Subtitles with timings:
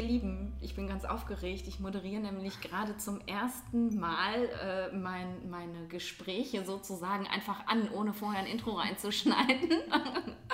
[0.00, 1.68] ihr Lieben, ich bin ganz aufgeregt.
[1.68, 8.14] Ich moderiere nämlich gerade zum ersten Mal äh, mein, meine Gespräche sozusagen einfach an, ohne
[8.14, 9.70] vorher ein Intro reinzuschneiden.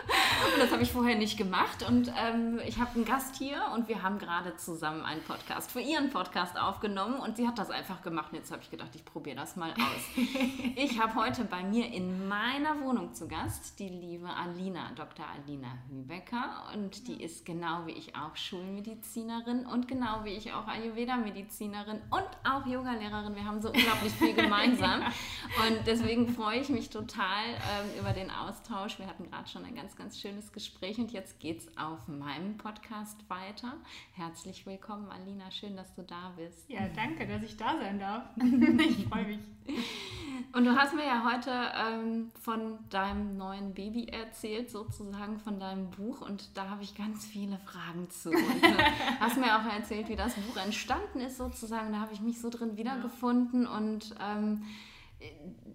[0.55, 1.87] und das habe ich vorher nicht gemacht.
[1.89, 5.81] Und ähm, ich habe einen Gast hier und wir haben gerade zusammen einen Podcast für
[5.81, 8.33] ihren Podcast aufgenommen und sie hat das einfach gemacht.
[8.33, 10.17] Und jetzt habe ich gedacht, ich probiere das mal aus.
[10.77, 15.25] ich habe heute bei mir in meiner Wohnung zu Gast die liebe Alina, Dr.
[15.27, 16.65] Alina Hübecker.
[16.75, 22.29] Und die ist genau wie ich auch Schulmedizinerin und genau wie ich auch Ayurveda-Medizinerin und
[22.45, 23.35] auch Yoga-Lehrerin.
[23.35, 25.03] Wir haben so unglaublich viel gemeinsam.
[25.67, 28.99] Und deswegen freue ich mich total ähm, über den Austausch.
[28.99, 32.57] Wir hatten gerade schon ein ganz, ganz schönes Gespräch und jetzt geht es auf meinem
[32.57, 33.75] Podcast weiter.
[34.13, 35.53] Herzlich willkommen, Alina.
[35.53, 36.69] Schön, dass du da bist.
[36.69, 38.25] Ja, danke, dass ich da sein darf.
[38.37, 39.39] ich freue mich.
[40.53, 45.91] Und du hast mir ja heute ähm, von deinem neuen Baby erzählt, sozusagen von deinem
[45.91, 46.23] Buch.
[46.23, 48.31] Und da habe ich ganz viele Fragen zu.
[48.31, 48.83] Und äh,
[49.21, 51.93] hast mir auch erzählt, wie das Buch entstanden ist, sozusagen.
[51.93, 53.63] Da habe ich mich so drin wiedergefunden.
[53.63, 53.77] Ja.
[53.77, 54.65] Und ähm,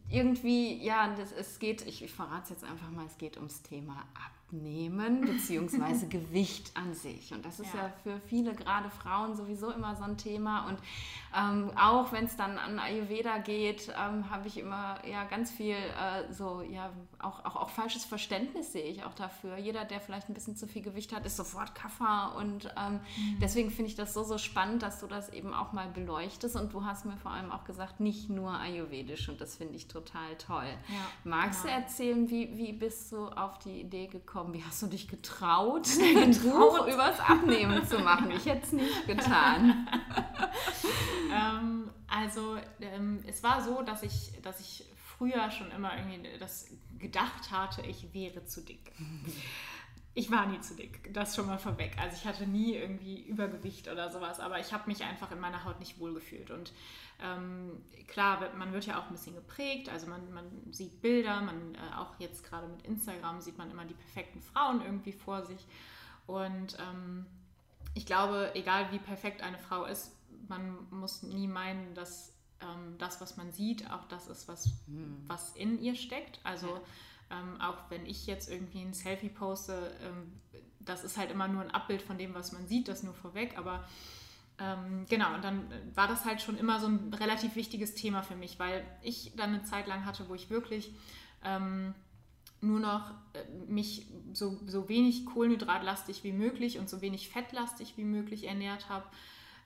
[0.09, 3.61] irgendwie, ja, das, es geht, ich, ich verrate es jetzt einfach mal, es geht ums
[3.61, 6.07] Thema Ab Abnehmen bzw.
[6.07, 7.33] Gewicht an sich.
[7.33, 7.83] Und das ist ja.
[7.83, 7.94] ja.
[8.03, 10.67] für viele, gerade Frauen, sowieso immer so ein Thema.
[10.67, 10.80] Und
[11.38, 15.75] ähm, auch wenn es dann an Ayurveda geht, ähm, habe ich immer ja ganz viel
[15.75, 19.58] äh, so, ja, auch, auch, auch falsches Verständnis sehe ich auch dafür.
[19.58, 22.36] Jeder, der vielleicht ein bisschen zu viel Gewicht hat, ist sofort Kaffer.
[22.38, 23.39] Und ähm, mhm.
[23.41, 26.55] deswegen finde ich das so, so spannend, dass du das eben auch mal beleuchtest.
[26.58, 29.30] Und du hast mir vor allem auch gesagt, nicht nur ayurvedisch.
[29.30, 30.67] Und das finde ich total toll.
[30.89, 31.75] Ja, Magst genau.
[31.75, 34.41] du erzählen, wie, wie bist du auf die Idee gekommen?
[34.42, 34.53] Gekommen?
[34.53, 38.31] Wie hast du dich getraut, ein Buch übers Abnehmen zu machen?
[38.31, 39.88] Ich hätte es nicht getan.
[41.31, 44.86] ähm, also ähm, es war so, dass ich, dass ich
[45.17, 46.67] früher schon immer irgendwie das
[46.98, 48.92] gedacht hatte, ich wäre zu dick.
[50.14, 51.98] Ich war nie zu dick, das schon mal vorweg.
[51.98, 55.64] Also ich hatte nie irgendwie Übergewicht oder sowas, aber ich habe mich einfach in meiner
[55.64, 56.52] Haut nicht wohlgefühlt.
[56.52, 56.73] Und
[57.22, 61.76] ähm, klar, man wird ja auch ein bisschen geprägt, also man, man sieht Bilder, man
[61.76, 65.66] äh, auch jetzt gerade mit Instagram sieht man immer die perfekten Frauen irgendwie vor sich.
[66.27, 67.26] Und ähm,
[67.94, 70.11] ich glaube, egal wie perfekt eine Frau ist,
[70.50, 75.23] man muss nie meinen, dass ähm, das, was man sieht, auch das ist, was, hm.
[75.27, 76.42] was in ihr steckt.
[76.44, 76.82] Also ja
[77.31, 80.33] ähm, auch wenn ich jetzt irgendwie ein Selfie poste, ähm,
[80.80, 83.58] das ist halt immer nur ein Abbild von dem, was man sieht, das nur vorweg.
[83.58, 83.87] Aber
[84.59, 85.65] ähm, genau, und dann
[85.95, 89.53] war das halt schon immer so ein relativ wichtiges Thema für mich, weil ich dann
[89.53, 90.93] eine Zeit lang hatte, wo ich wirklich
[91.43, 91.93] ähm,
[92.61, 98.03] nur noch äh, mich so, so wenig kohlenhydratlastig wie möglich und so wenig fettlastig wie
[98.03, 99.05] möglich ernährt habe.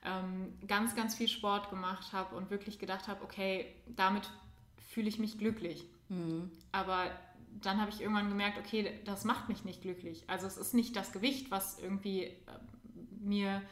[0.04, 4.30] Ähm, ganz, ganz viel Sport gemacht habe und wirklich gedacht habe, okay, damit
[4.78, 5.84] fühle ich mich glücklich.
[6.08, 6.50] Mhm.
[6.72, 7.10] Aber
[7.62, 10.24] dann habe ich irgendwann gemerkt, okay, das macht mich nicht glücklich.
[10.28, 12.34] Also es ist nicht das Gewicht, was irgendwie äh,
[13.20, 13.62] mir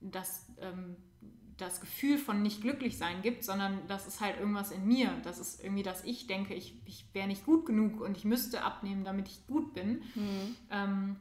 [0.00, 0.96] das, ähm,
[1.56, 5.10] das Gefühl von nicht glücklich sein gibt, sondern das ist halt irgendwas in mir.
[5.22, 8.62] Das ist irgendwie, dass ich denke, ich, ich wäre nicht gut genug und ich müsste
[8.62, 10.56] abnehmen, damit ich gut bin mhm.
[10.70, 11.16] ähm,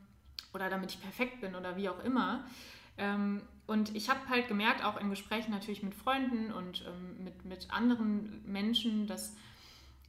[0.53, 2.46] oder damit ich perfekt bin oder wie auch immer.
[2.97, 7.46] Ähm, und ich habe halt gemerkt, auch in Gesprächen natürlich mit Freunden und ähm, mit,
[7.46, 9.35] mit anderen Menschen, dass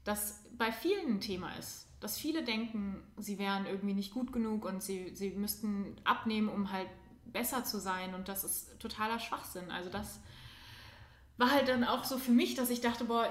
[0.07, 1.87] das bei vielen ein Thema ist.
[2.01, 6.71] Dass viele denken, sie wären irgendwie nicht gut genug und sie, sie müssten abnehmen, um
[6.71, 6.89] halt
[7.25, 8.15] besser zu sein.
[8.15, 9.71] Und das ist totaler Schwachsinn.
[9.71, 10.21] Also das
[11.39, 13.29] war halt dann auch so für mich, dass ich dachte, boah,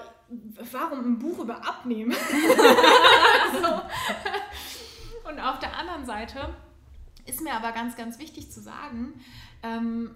[0.71, 2.11] warum ein Buch über Abnehmen?
[3.61, 5.29] so.
[5.29, 6.53] Und auf der anderen Seite
[7.25, 9.13] ist mir aber ganz, ganz wichtig zu sagen,
[9.63, 10.15] ähm,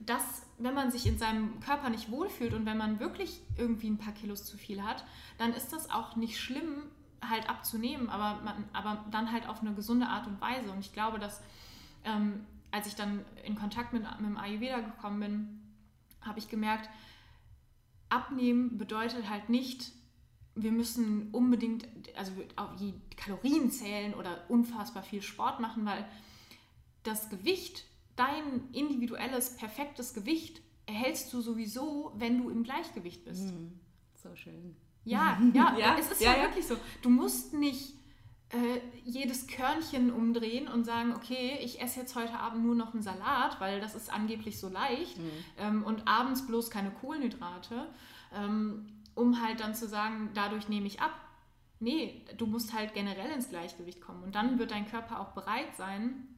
[0.00, 3.98] dass wenn man sich in seinem Körper nicht wohlfühlt und wenn man wirklich irgendwie ein
[3.98, 5.04] paar Kilos zu viel hat,
[5.38, 6.84] dann ist das auch nicht schlimm,
[7.22, 10.70] halt abzunehmen, aber, man, aber dann halt auf eine gesunde Art und Weise.
[10.70, 11.42] Und ich glaube, dass
[12.04, 15.60] ähm, als ich dann in Kontakt mit, mit dem Ayurveda gekommen bin,
[16.20, 16.88] habe ich gemerkt,
[18.08, 19.92] abnehmen bedeutet halt nicht,
[20.54, 26.06] wir müssen unbedingt also auf die Kalorien zählen oder unfassbar viel Sport machen, weil
[27.02, 27.84] das Gewicht
[28.16, 33.52] dein individuelles, perfektes Gewicht erhältst du sowieso, wenn du im Gleichgewicht bist.
[33.52, 33.78] Mhm.
[34.14, 34.76] So schön.
[35.04, 36.76] Ja, ja, ja, es ist ja, ja, wirklich so.
[37.02, 37.94] Du musst nicht
[38.50, 43.02] äh, jedes Körnchen umdrehen und sagen, okay, ich esse jetzt heute Abend nur noch einen
[43.02, 45.30] Salat, weil das ist angeblich so leicht mhm.
[45.58, 47.88] ähm, und abends bloß keine Kohlenhydrate,
[48.34, 51.12] ähm, um halt dann zu sagen, dadurch nehme ich ab.
[51.78, 55.76] Nee, du musst halt generell ins Gleichgewicht kommen und dann wird dein Körper auch bereit
[55.76, 56.28] sein,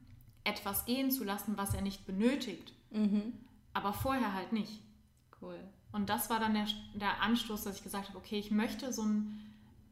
[0.49, 2.73] etwas gehen zu lassen, was er nicht benötigt.
[2.91, 3.33] Mhm.
[3.73, 4.81] Aber vorher halt nicht.
[5.41, 5.59] Cool.
[5.91, 9.03] Und das war dann der, der Anstoß, dass ich gesagt habe, okay, ich möchte so
[9.03, 9.39] ein,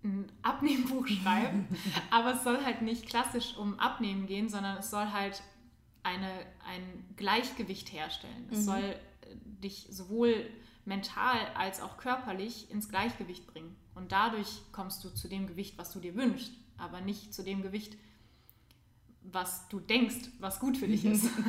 [0.04, 1.68] ein Abnehmbuch schreiben,
[2.12, 5.42] aber es soll halt nicht klassisch um Abnehmen gehen, sondern es soll halt
[6.04, 6.32] eine,
[6.66, 8.48] ein Gleichgewicht herstellen.
[8.52, 8.64] Es mhm.
[8.64, 8.98] soll äh,
[9.64, 10.50] dich sowohl
[10.86, 13.76] mental als auch körperlich ins Gleichgewicht bringen.
[13.94, 17.62] Und dadurch kommst du zu dem Gewicht, was du dir wünschst, aber nicht zu dem
[17.62, 17.98] Gewicht,
[19.32, 21.26] was du denkst, was gut für dich ist.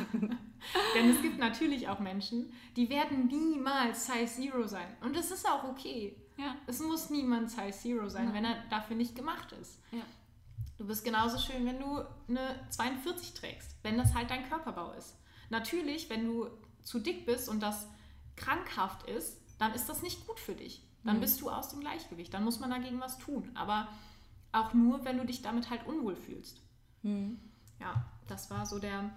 [0.95, 4.87] Denn es gibt natürlich auch Menschen, die werden niemals Size Zero sein.
[5.01, 6.15] Und das ist auch okay.
[6.37, 6.55] Ja.
[6.67, 8.33] Es muss niemand Size Zero sein, ja.
[8.33, 9.79] wenn er dafür nicht gemacht ist.
[9.91, 10.03] Ja.
[10.77, 15.15] Du bist genauso schön, wenn du eine 42 trägst, wenn das halt dein Körperbau ist.
[15.49, 16.47] Natürlich, wenn du
[16.81, 17.87] zu dick bist und das
[18.35, 20.85] krankhaft ist, dann ist das nicht gut für dich.
[21.03, 21.21] Dann mhm.
[21.21, 22.33] bist du aus dem Gleichgewicht.
[22.33, 23.51] Dann muss man dagegen was tun.
[23.55, 23.89] Aber
[24.51, 26.61] auch nur, wenn du dich damit halt unwohl fühlst.
[27.03, 27.39] Mhm
[27.79, 29.09] ja, das war so der,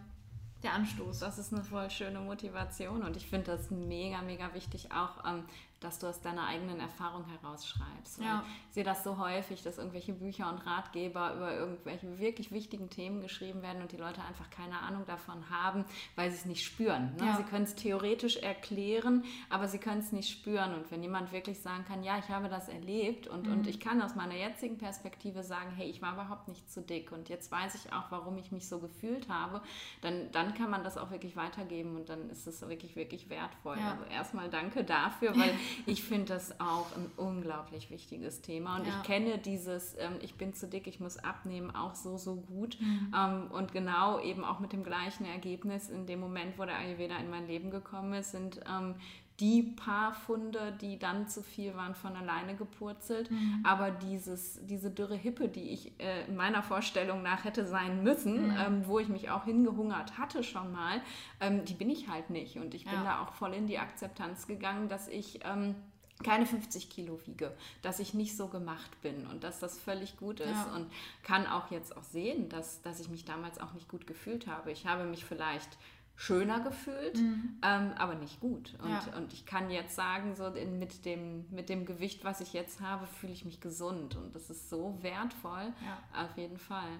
[0.62, 1.20] der Anstoß.
[1.20, 5.44] Das ist eine voll schöne Motivation und ich finde das mega, mega wichtig auch, ähm,
[5.84, 8.20] dass du aus deiner eigenen Erfahrung herausschreibst.
[8.20, 8.44] Ja.
[8.68, 13.20] Ich sehe das so häufig, dass irgendwelche Bücher und Ratgeber über irgendwelche wirklich wichtigen Themen
[13.20, 15.84] geschrieben werden und die Leute einfach keine Ahnung davon haben,
[16.16, 17.14] weil sie es nicht spüren.
[17.16, 17.26] Ne?
[17.26, 17.36] Ja.
[17.36, 20.74] Sie können es theoretisch erklären, aber sie können es nicht spüren.
[20.74, 23.52] Und wenn jemand wirklich sagen kann, ja, ich habe das erlebt und, mhm.
[23.52, 27.12] und ich kann aus meiner jetzigen Perspektive sagen, hey, ich war überhaupt nicht zu dick
[27.12, 29.62] und jetzt weiß ich auch, warum ich mich so gefühlt habe,
[30.00, 33.78] dann, dann kann man das auch wirklich weitergeben und dann ist es wirklich, wirklich wertvoll.
[33.78, 33.92] Ja.
[33.92, 35.54] Also erstmal danke dafür, weil
[35.86, 38.76] ich finde das auch ein unglaublich wichtiges Thema.
[38.76, 38.94] Und ja.
[38.96, 42.78] ich kenne dieses, ähm, ich bin zu dick, ich muss abnehmen, auch so, so gut.
[42.80, 43.14] Mhm.
[43.16, 47.16] Ähm, und genau eben auch mit dem gleichen Ergebnis in dem Moment, wo der Ayurveda
[47.16, 48.94] in mein Leben gekommen ist, sind ähm,
[49.42, 53.28] die paar Funde, die dann zu viel waren, von alleine gepurzelt.
[53.28, 53.60] Mhm.
[53.64, 58.50] Aber dieses, diese dürre Hippe, die ich äh, in meiner Vorstellung nach hätte sein müssen,
[58.50, 58.56] mhm.
[58.56, 61.02] ähm, wo ich mich auch hingehungert hatte schon mal,
[61.40, 62.56] ähm, die bin ich halt nicht.
[62.56, 63.02] Und ich bin ja.
[63.02, 65.40] da auch voll in die Akzeptanz gegangen, dass ich...
[65.44, 65.74] Ähm,
[66.22, 70.38] keine 50 Kilo wiege, dass ich nicht so gemacht bin und dass das völlig gut
[70.38, 70.76] ist ja.
[70.76, 70.88] und
[71.24, 74.70] kann auch jetzt auch sehen, dass, dass ich mich damals auch nicht gut gefühlt habe.
[74.70, 75.78] Ich habe mich vielleicht
[76.16, 77.58] schöner gefühlt, mhm.
[77.62, 78.74] ähm, aber nicht gut.
[78.82, 79.16] Und, ja.
[79.16, 82.80] und ich kann jetzt sagen, so in, mit, dem, mit dem Gewicht, was ich jetzt
[82.80, 84.16] habe, fühle ich mich gesund.
[84.16, 86.24] Und das ist so wertvoll, ja.
[86.24, 86.90] auf jeden Fall.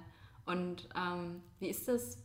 [0.45, 2.19] Und ähm, wie ist das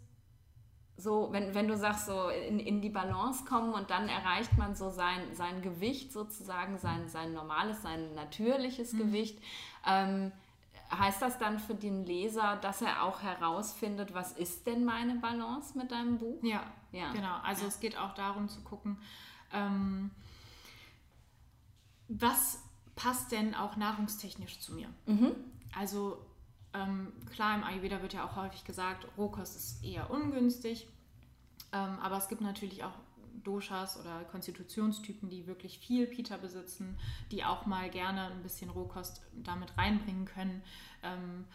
[1.00, 4.75] so, wenn, wenn du sagst, so in, in die Balance kommen und dann erreicht man
[4.75, 8.98] so sein, sein Gewicht sozusagen, sein, sein normales, sein natürliches mhm.
[8.98, 9.40] Gewicht,
[9.86, 10.31] ähm,
[10.89, 15.78] Heißt das dann für den Leser, dass er auch herausfindet, was ist denn meine Balance
[15.78, 16.42] mit deinem Buch?
[16.44, 17.12] Ja, ja.
[17.12, 17.38] genau.
[17.44, 17.68] Also ja.
[17.68, 18.98] es geht auch darum zu gucken,
[19.51, 20.12] ähm,
[22.07, 22.63] was
[22.95, 24.88] passt denn auch nahrungstechnisch zu mir?
[25.06, 25.36] Mhm.
[25.78, 26.25] Also
[26.74, 30.88] ähm, klar, im Ayurveda wird ja auch häufig gesagt, Rohkost ist eher ungünstig,
[31.74, 32.94] ähm, aber es gibt natürlich auch
[33.44, 36.98] Doshas oder Konstitutionstypen, die wirklich viel Pita besitzen,
[37.31, 40.63] die auch mal gerne ein bisschen Rohkost damit reinbringen können.
[41.04, 41.45] Ähm,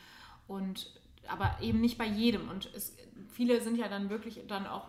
[0.46, 2.48] und aber eben nicht bei jedem.
[2.48, 2.96] Und es,
[3.30, 4.88] viele sind ja dann wirklich dann auch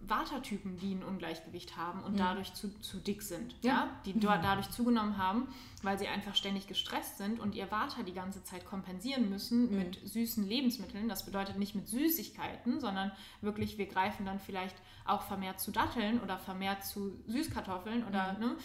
[0.00, 2.18] Watertypen, die ein Ungleichgewicht haben und mhm.
[2.18, 3.72] dadurch zu, zu dick sind, ja.
[3.72, 3.90] ja?
[4.04, 4.20] die mhm.
[4.20, 5.48] dadurch zugenommen haben,
[5.82, 9.78] weil sie einfach ständig gestresst sind und ihr Water die ganze Zeit kompensieren müssen mhm.
[9.78, 11.08] mit süßen Lebensmitteln.
[11.08, 16.20] Das bedeutet nicht mit Süßigkeiten, sondern wirklich, wir greifen dann vielleicht auch vermehrt zu Datteln
[16.20, 18.38] oder vermehrt zu Süßkartoffeln oder mhm.
[18.40, 18.56] ne,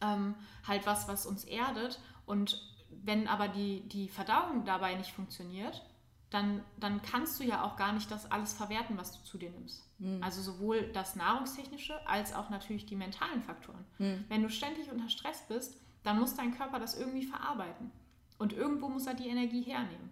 [0.00, 0.34] ähm,
[0.66, 2.00] halt was, was uns erdet.
[2.26, 2.62] Und
[3.04, 5.82] wenn aber die, die Verdauung dabei nicht funktioniert,
[6.32, 9.50] dann, dann kannst du ja auch gar nicht das alles verwerten, was du zu dir
[9.50, 9.86] nimmst.
[9.98, 10.22] Mhm.
[10.22, 13.84] Also sowohl das Nahrungstechnische als auch natürlich die mentalen Faktoren.
[13.98, 14.24] Mhm.
[14.28, 17.92] Wenn du ständig unter Stress bist, dann muss dein Körper das irgendwie verarbeiten.
[18.38, 20.10] Und irgendwo muss er die Energie hernehmen.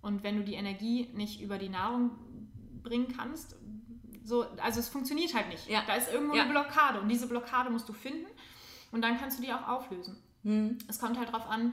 [0.00, 2.10] Und wenn du die Energie nicht über die Nahrung
[2.82, 3.54] bringen kannst,
[4.24, 5.68] so, also es funktioniert halt nicht.
[5.68, 5.82] Ja.
[5.86, 6.42] Da ist irgendwo ja.
[6.42, 8.26] eine Blockade und diese Blockade musst du finden
[8.90, 10.16] und dann kannst du die auch auflösen.
[10.42, 10.78] Mhm.
[10.88, 11.72] Es kommt halt darauf an,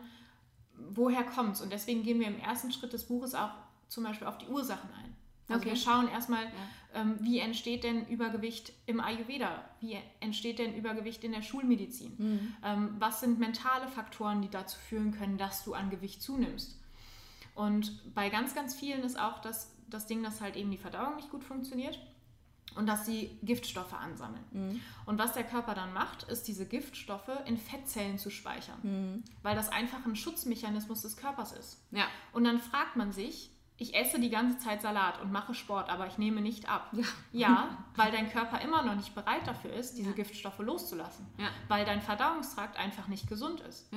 [0.75, 1.61] woher kommt es.
[1.61, 3.51] Und deswegen gehen wir im ersten Schritt des Buches auch
[3.89, 5.15] zum Beispiel auf die Ursachen ein.
[5.49, 5.71] Also okay.
[5.71, 7.01] wir schauen erstmal, ja.
[7.01, 9.63] ähm, wie entsteht denn Übergewicht im Ayurveda?
[9.79, 12.13] Wie entsteht denn Übergewicht in der Schulmedizin?
[12.17, 12.55] Mhm.
[12.63, 16.79] Ähm, was sind mentale Faktoren, die dazu führen können, dass du an Gewicht zunimmst?
[17.55, 21.15] Und bei ganz, ganz vielen ist auch das, das Ding, dass halt eben die Verdauung
[21.15, 21.99] nicht gut funktioniert
[22.75, 24.45] und dass sie Giftstoffe ansammeln.
[24.51, 24.81] Mhm.
[25.07, 29.23] Und was der Körper dann macht, ist diese Giftstoffe in Fettzellen zu speichern, mhm.
[29.41, 31.83] weil das einfach ein Schutzmechanismus des Körpers ist.
[31.91, 32.05] Ja.
[32.33, 36.05] Und dann fragt man sich, ich esse die ganze Zeit Salat und mache Sport, aber
[36.05, 36.91] ich nehme nicht ab.
[36.91, 40.15] Ja, ja weil dein Körper immer noch nicht bereit dafür ist, diese ja.
[40.15, 41.25] Giftstoffe loszulassen.
[41.37, 41.47] Ja.
[41.69, 43.89] Weil dein Verdauungstrakt einfach nicht gesund ist.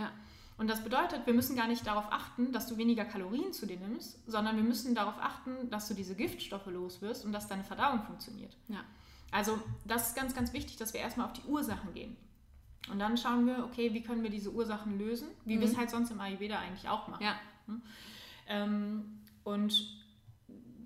[0.57, 3.79] Und das bedeutet, wir müssen gar nicht darauf achten, dass du weniger Kalorien zu dir
[3.79, 8.05] nimmst, sondern wir müssen darauf achten, dass du diese Giftstoffe loswirst und dass deine Verdauung
[8.05, 8.57] funktioniert.
[9.33, 12.17] Also das ist ganz, ganz wichtig, dass wir erstmal auf die Ursachen gehen.
[12.91, 15.61] Und dann schauen wir, okay, wie können wir diese Ursachen lösen, wie mhm.
[15.61, 17.25] wir es halt sonst im Ayurveda eigentlich auch machen.
[17.25, 17.41] Ja.
[17.67, 17.83] Hm?
[18.49, 20.03] Ähm, und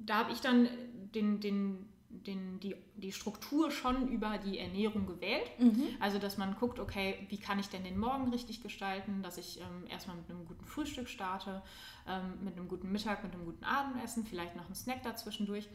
[0.05, 0.69] da habe ich dann
[1.15, 5.51] den, den, den, die, die Struktur schon über die Ernährung gewählt.
[6.01, 9.61] Also, dass man guckt, okay, wie kann ich denn den Morgen richtig gestalten, dass ich
[9.61, 11.63] ähm, erstmal mit einem guten Frühstück starte,
[12.09, 15.69] ähm, mit einem guten Mittag, mit einem guten Abendessen, vielleicht noch einen Snack dazwischendurch.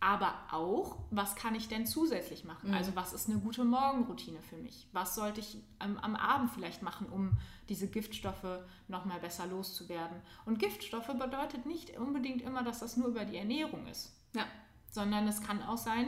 [0.00, 2.72] Aber auch, was kann ich denn zusätzlich machen?
[2.72, 4.86] Also, was ist eine gute Morgenroutine für mich?
[4.92, 7.32] Was sollte ich ähm, am Abend vielleicht machen, um
[7.68, 10.20] diese Giftstoffe nochmal besser loszuwerden?
[10.44, 14.44] Und Giftstoffe bedeutet nicht unbedingt immer, dass das nur über die Ernährung ist Ja.
[14.90, 16.06] sondern es kann auch sein,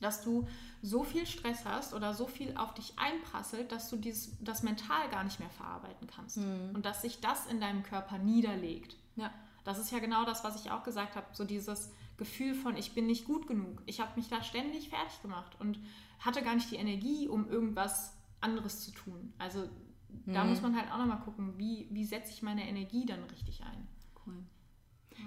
[0.00, 0.46] dass du
[0.80, 5.08] so viel Stress hast oder so viel auf dich einprasselt, dass du dieses, das mental
[5.10, 8.96] gar nicht mehr verarbeiten kannst und dass sich das in deinem Körper niederlegt.
[9.16, 9.30] Ja.
[9.64, 12.94] Das ist ja genau das, was ich auch gesagt habe, so dieses Gefühl von, ich
[12.94, 13.82] bin nicht gut genug.
[13.86, 15.78] Ich habe mich da ständig fertig gemacht und
[16.18, 19.32] hatte gar nicht die Energie, um irgendwas anderes zu tun.
[19.38, 19.68] Also
[20.26, 23.62] da muss man halt auch nochmal gucken, wie, wie setze ich meine Energie dann richtig
[23.64, 23.88] ein.
[24.26, 24.44] Cool.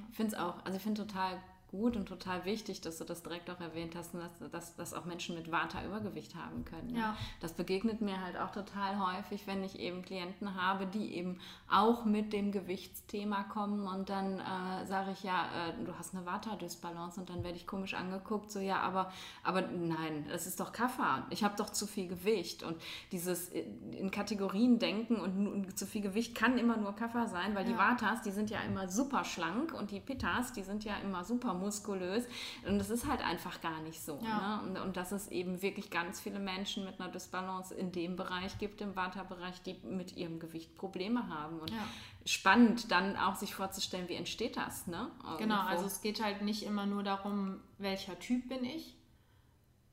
[0.10, 1.42] Ich finde es auch, also ich finde total
[1.76, 4.94] gut und total wichtig, dass du das direkt auch erwähnt hast, und dass, dass, dass
[4.94, 6.92] auch Menschen mit Vata-Übergewicht haben können.
[6.94, 7.00] ne?
[7.00, 7.18] Ja.
[7.42, 11.40] Das begegnet mir halt auch total häufig, wenn ich eben Klienten habe, die eben
[11.70, 16.26] auch mit dem Gewichtsthema kommen und dann äh, sage ich, ja, äh, du hast eine
[16.26, 19.12] Vata-Dysbalance und dann werde ich komisch angeguckt, so ja, aber,
[19.44, 22.78] aber nein, es ist doch Kaffer, ich habe doch zu viel Gewicht und
[23.12, 27.56] dieses äh, in Kategorien denken und, nu- zu viel Gewicht kann immer nur Kaffer sein,
[27.56, 27.78] weil die Ja.
[27.78, 31.54] Vatas, die sind ja immer super schlank und die Pittas, die sind ja immer super
[31.66, 32.26] muskulös
[32.68, 34.20] und das ist halt einfach gar nicht so.
[34.24, 34.62] Ja.
[34.62, 34.70] Ne?
[34.70, 38.58] Und, und dass es eben wirklich ganz viele Menschen mit einer Dysbalance in dem Bereich
[38.58, 41.60] gibt, im Vata-Bereich, die mit ihrem Gewicht Probleme haben.
[41.60, 41.88] Und Ja.
[42.26, 45.12] spannend dann auch sich vorzustellen, wie entsteht das, ne?
[45.38, 48.96] Genau, also es geht halt nicht immer nur darum, welcher Typ bin ich,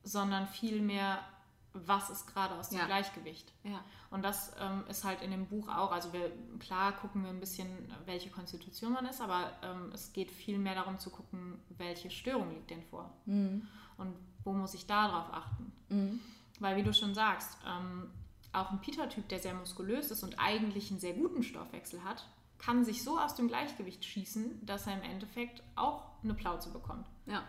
[0.04, 1.18] sondern vielmehr,
[1.74, 2.86] was ist gerade aus dem Ja.
[2.86, 3.52] Gleichgewicht.
[3.64, 3.82] ja.
[4.10, 7.40] Und das ähm, ist halt in dem Buch auch, also wir, klar gucken wir ein
[7.40, 7.68] bisschen,
[8.04, 12.50] welche Konstitution man ist, aber ähm, es geht viel mehr darum zu gucken, welche Störung
[12.50, 13.66] liegt denn vor Mhm.
[13.96, 14.14] und
[14.44, 15.72] wo muss ich da drauf achten.
[15.88, 16.20] Mhm.
[16.60, 18.10] Weil wie du schon sagst, ähm,
[18.52, 22.84] auch ein Peter-Typ, der sehr muskulös ist und eigentlich einen sehr guten Stoffwechsel hat, kann
[22.84, 27.06] sich so aus dem Gleichgewicht schießen, dass er im Endeffekt auch eine Plauze bekommt.
[27.26, 27.42] ja.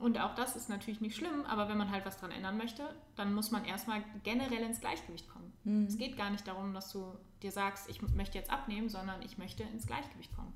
[0.00, 2.88] Und auch das ist natürlich nicht schlimm, aber wenn man halt was dran ändern möchte,
[3.16, 5.52] dann muss man erstmal generell ins Gleichgewicht kommen.
[5.64, 5.84] Mhm.
[5.84, 9.36] Es geht gar nicht darum, dass du dir sagst, ich möchte jetzt abnehmen, sondern ich
[9.36, 10.54] möchte ins Gleichgewicht kommen.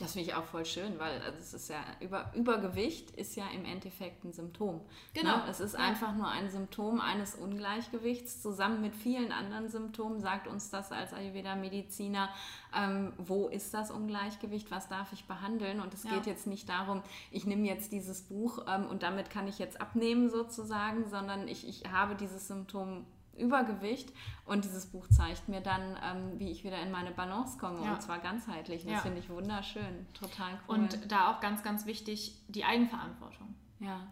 [0.00, 3.44] Das finde ich auch voll schön, weil also es ist ja über, Übergewicht ist ja
[3.52, 4.80] im Endeffekt ein Symptom.
[5.12, 5.38] Genau.
[5.38, 5.42] Ne?
[5.50, 5.80] Es ist Ja.
[5.80, 8.40] einfach nur ein Symptom eines Ungleichgewichts.
[8.40, 12.28] Zusammen mit vielen anderen Symptomen sagt uns das als Ayurveda-Mediziner,
[12.76, 15.80] ähm, wo ist das Ungleichgewicht, was darf ich behandeln?
[15.80, 16.10] Und es Ja.
[16.14, 17.02] geht jetzt nicht darum,
[17.32, 21.66] ich nehme jetzt dieses Buch ähm, und damit kann ich jetzt abnehmen sozusagen, sondern ich,
[21.66, 23.04] ich habe dieses Symptom
[23.38, 24.12] Übergewicht
[24.44, 27.94] und dieses Buch zeigt mir dann, ähm, wie ich wieder in meine Balance komme Ja.
[27.94, 28.82] und zwar ganzheitlich.
[28.84, 28.94] Und Ja.
[28.96, 30.74] Das finde ich wunderschön, total cool.
[30.76, 33.54] Und da auch ganz, ganz wichtig, die Eigenverantwortung.
[33.80, 34.06] ja.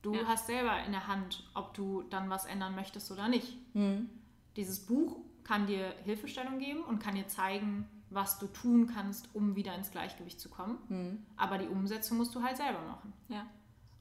[0.00, 0.26] Du Ja.
[0.28, 3.56] hast selber in der Hand, ob du dann was ändern möchtest oder nicht.
[3.72, 4.08] Hm.
[4.54, 9.56] Dieses Buch kann dir Hilfestellung geben und kann dir zeigen, was du tun kannst, um
[9.56, 10.78] wieder ins Gleichgewicht zu kommen.
[10.86, 11.26] Hm.
[11.36, 13.12] Aber die Umsetzung musst du halt selber machen.
[13.26, 13.44] Ja.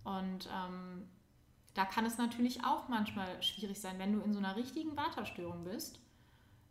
[0.03, 1.07] Und ähm,
[1.77, 5.63] da kann es natürlich auch manchmal schwierig sein, wenn du in so einer richtigen Waterstörung
[5.63, 5.99] bist,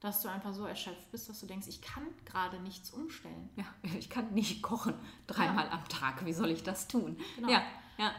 [0.01, 3.49] dass du einfach so erschöpft bist, dass du denkst, ich kann gerade nichts umstellen.
[3.55, 3.65] ja.
[3.99, 4.95] Ich kann nicht kochen
[5.29, 6.27] dreimal am Tag.
[6.27, 7.17] Wie soll ich das tun?
[7.37, 7.49] Genau.
[7.49, 7.63] Ja,
[7.99, 8.13] ja.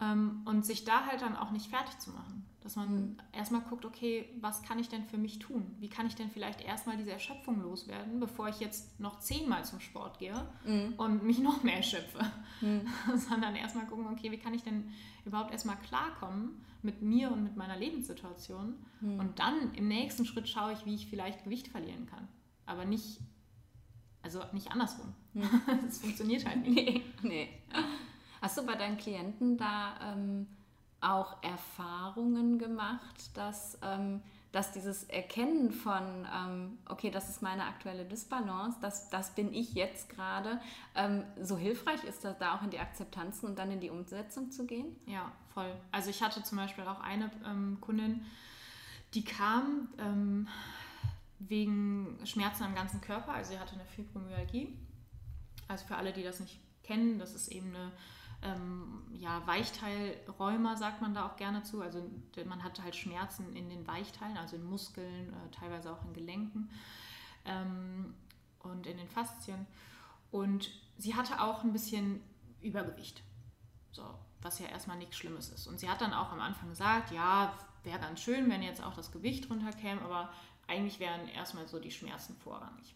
[0.00, 2.46] Ähm, und sich da halt dann auch nicht fertig zu machen.
[2.62, 3.16] Dass man Mhm.
[3.32, 5.74] erstmal guckt, okay, was kann ich denn für mich tun?
[5.80, 9.80] Wie kann ich denn vielleicht erstmal diese Erschöpfung loswerden, bevor ich jetzt noch zehnmal zum
[9.80, 10.34] Sport gehe
[10.64, 10.94] Mhm.
[10.96, 12.20] und mich noch mehr erschöpfe?
[13.16, 14.90] Sondern erstmal gucken, okay, wie kann ich denn
[15.24, 18.74] überhaupt erstmal klarkommen mit mir und mit meiner Lebenssituation?
[19.00, 19.18] Mhm.
[19.18, 22.28] Und dann im nächsten Schritt schaue ich, wie ich vielleicht Gewicht verlieren kann.
[22.64, 23.20] Aber nicht,
[24.22, 25.12] also nicht andersrum.
[25.84, 26.74] Das funktioniert halt nicht.
[26.74, 27.48] Nee, nee.
[28.42, 30.48] Hast du bei deinen Klienten da ähm,
[31.00, 34.20] auch Erfahrungen gemacht, dass, ähm,
[34.50, 39.74] dass dieses Erkennen von, ähm, okay, das ist meine aktuelle Dysbalance, das, das bin ich
[39.74, 40.60] jetzt gerade,
[40.96, 44.50] ähm, so hilfreich ist das da auch in die Akzeptanzen und dann in die Umsetzung
[44.50, 44.96] zu gehen?
[45.06, 45.72] Ja, voll.
[45.92, 48.26] Also ich hatte zum Beispiel auch eine ähm, Kundin,
[49.14, 50.48] die kam ähm,
[51.38, 53.34] wegen Schmerzen am ganzen Körper.
[53.34, 54.76] Also sie hatte eine Fibromyalgie.
[55.68, 57.92] Also für alle, die das nicht kennen, das ist eben eine
[58.42, 61.80] ähm, ja, Weichteilrheuma, sagt man da auch gerne zu.
[61.80, 62.02] Also
[62.46, 66.70] man hat halt Schmerzen in den Weichteilen, also in Muskeln, äh, teilweise auch in Gelenken
[67.44, 68.14] ähm,
[68.60, 69.66] und in den Faszien.
[70.30, 72.20] Und sie hatte auch ein bisschen
[72.60, 73.22] Übergewicht.
[73.92, 74.02] So,
[74.40, 75.66] was ja erstmal nichts Schlimmes ist.
[75.66, 77.52] Und sie hat dann auch am Anfang gesagt, ja,
[77.84, 80.32] wäre ganz schön, wenn jetzt auch das Gewicht runterkäme, aber
[80.66, 82.94] eigentlich wären erstmal so die Schmerzen vorrangig.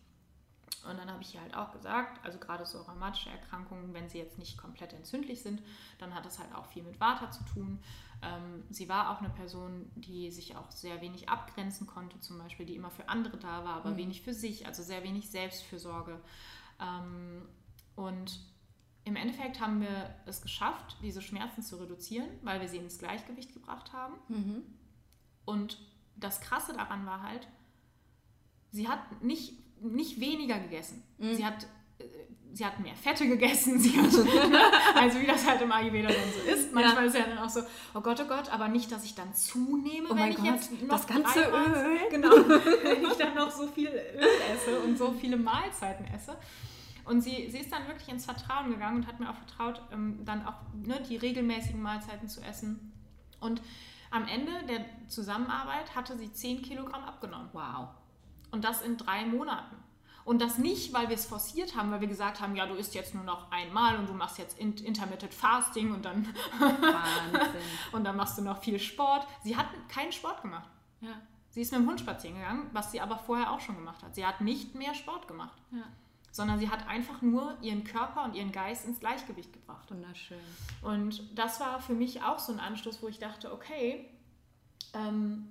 [0.85, 4.19] Und dann habe ich ihr halt auch gesagt, also gerade so rheumatische Erkrankungen, wenn sie
[4.19, 5.63] jetzt nicht komplett entzündlich sind,
[5.99, 7.81] dann hat das halt auch viel mit Vata zu tun.
[8.23, 12.67] Ähm, sie war auch eine Person, die sich auch sehr wenig abgrenzen konnte, zum Beispiel,
[12.67, 13.97] die immer für andere da war, aber mhm.
[13.97, 16.21] wenig für sich, also sehr wenig Selbstfürsorge.
[16.81, 17.49] Ähm,
[17.95, 18.41] und
[19.05, 23.53] im Endeffekt haben wir es geschafft, diese Schmerzen zu reduzieren, weil wir sie ins Gleichgewicht
[23.53, 24.15] gebracht haben.
[24.29, 24.63] Mhm.
[25.45, 25.79] Und
[26.17, 27.47] das Krasse daran war halt,
[28.73, 31.03] sie hat nicht, nicht weniger gegessen.
[31.19, 31.35] Mhm.
[31.35, 31.67] Sie hat
[31.99, 32.05] äh,
[32.57, 34.07] sie hat mehr Fette gegessen, sie hat,
[34.95, 36.73] also wie das halt im Ayurveda dann so ist.
[36.73, 37.09] Manchmal ja.
[37.09, 37.61] ist ja dann auch so,
[37.95, 40.73] oh Gott, oh Gott, aber nicht, dass ich dann zunehme, oh wenn ich Gott, jetzt
[40.83, 45.13] noch das ganze Öl, genau, wenn ich dann noch so viel Öl esse und so
[45.13, 46.37] viele Mahlzeiten esse.
[47.05, 50.25] Und sie, sie ist dann wirklich ins Vertrauen gegangen und hat mir auch vertraut, ähm,
[50.25, 52.93] dann auch ne, die regelmäßigen Mahlzeiten zu essen.
[53.39, 53.63] Und
[54.11, 57.49] am Ende der Zusammenarbeit hatte sie 10 Kilogramm abgenommen.
[57.53, 57.89] Wow.
[58.51, 59.77] Und das in drei Monaten.
[60.25, 62.95] Und das nicht, weil wir es forciert haben, weil wir gesagt haben, ja, du isst
[62.95, 66.35] jetzt nur noch einmal und du machst jetzt Intermittent Fasting und dann,
[67.93, 69.27] und dann machst du noch viel Sport.
[69.45, 70.69] Sie hat keinen Sport gemacht.
[71.01, 71.15] Ja.
[71.51, 74.17] Sie ist mit dem Hund spazieren gegangen, was sie aber vorher auch schon gemacht hat.
[74.17, 75.57] Sie hat nicht mehr Sport gemacht.
[75.71, 75.85] Ja
[76.37, 79.91] sondern sie hat einfach nur ihren Körper und ihren Geist ins Gleichgewicht gebracht.
[79.91, 80.39] Wunderschön.
[80.83, 84.05] Und das war für mich auch so ein Anstoß, wo ich dachte, okay,
[84.93, 85.49] ähm,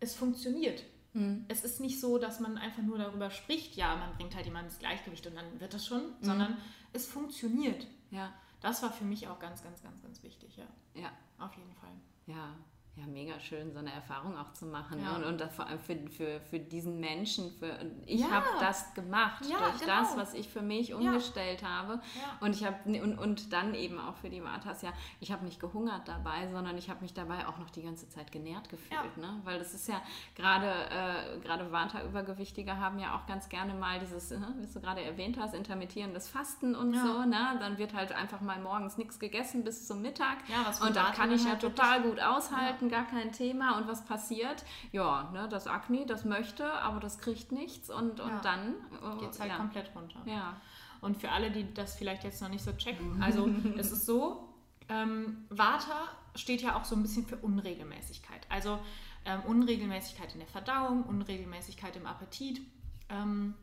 [0.00, 0.82] es funktioniert.
[1.14, 1.46] Mhm.
[1.48, 4.68] Es ist nicht so, dass man einfach nur darüber spricht, ja, man bringt halt jemanden
[4.68, 6.24] ins Gleichgewicht und dann wird das schon, mhm.
[6.24, 6.56] sondern
[6.92, 7.86] es funktioniert.
[8.10, 8.32] Ja.
[8.60, 10.66] Das war für mich auch ganz, ganz, ganz, ganz wichtig, ja.
[10.94, 11.12] Ja.
[11.38, 11.90] Auf jeden Fall.
[12.26, 12.54] Ja,
[12.96, 15.02] ja, mega schön, so eine Erfahrung auch zu machen.
[15.02, 15.18] Ja.
[15.18, 15.26] Ne?
[15.26, 18.30] Und, und vor allem für, für, für diesen Menschen, für, ich ja.
[18.30, 20.00] habe das gemacht ja, durch genau.
[20.00, 22.00] das, was ich für mich umgestellt habe.
[22.40, 25.58] Und ich habe und, und dann eben auch für die Vatas, ja, ich habe nicht
[25.58, 29.16] gehungert dabei, sondern ich habe mich dabei auch noch die ganze Zeit genährt gefühlt.
[29.16, 29.40] Ne?
[29.42, 30.00] Weil das ist ja
[30.36, 35.02] gerade, äh, gerade Vata-Übergewichtige haben ja auch ganz gerne mal dieses, äh, wie du gerade
[35.02, 37.24] erwähnt hast, intermittierendes Fasten und so.
[37.24, 37.56] Ne?
[37.58, 40.38] Dann wird halt einfach mal morgens nichts gegessen bis zum Mittag.
[40.80, 44.04] und da kann ich ja halt total gut aushalten Weihnachten gar kein Thema und was
[44.04, 44.64] passiert?
[44.92, 48.40] Ja, ne, das Akne, das möchte, aber das kriegt nichts und, und ja.
[48.40, 49.56] dann äh, geht es halt ja.
[49.56, 50.20] komplett runter.
[50.26, 50.60] Ja.
[51.00, 54.48] Und für alle, die das vielleicht jetzt noch nicht so checken, also es ist so,
[54.88, 58.46] ähm, Vata steht ja auch so ein bisschen für Unregelmäßigkeit.
[58.48, 58.78] Also
[59.24, 62.60] ähm, Unregelmäßigkeit in der Verdauung, Unregelmäßigkeit im Appetit.
[63.08, 63.54] Ähm,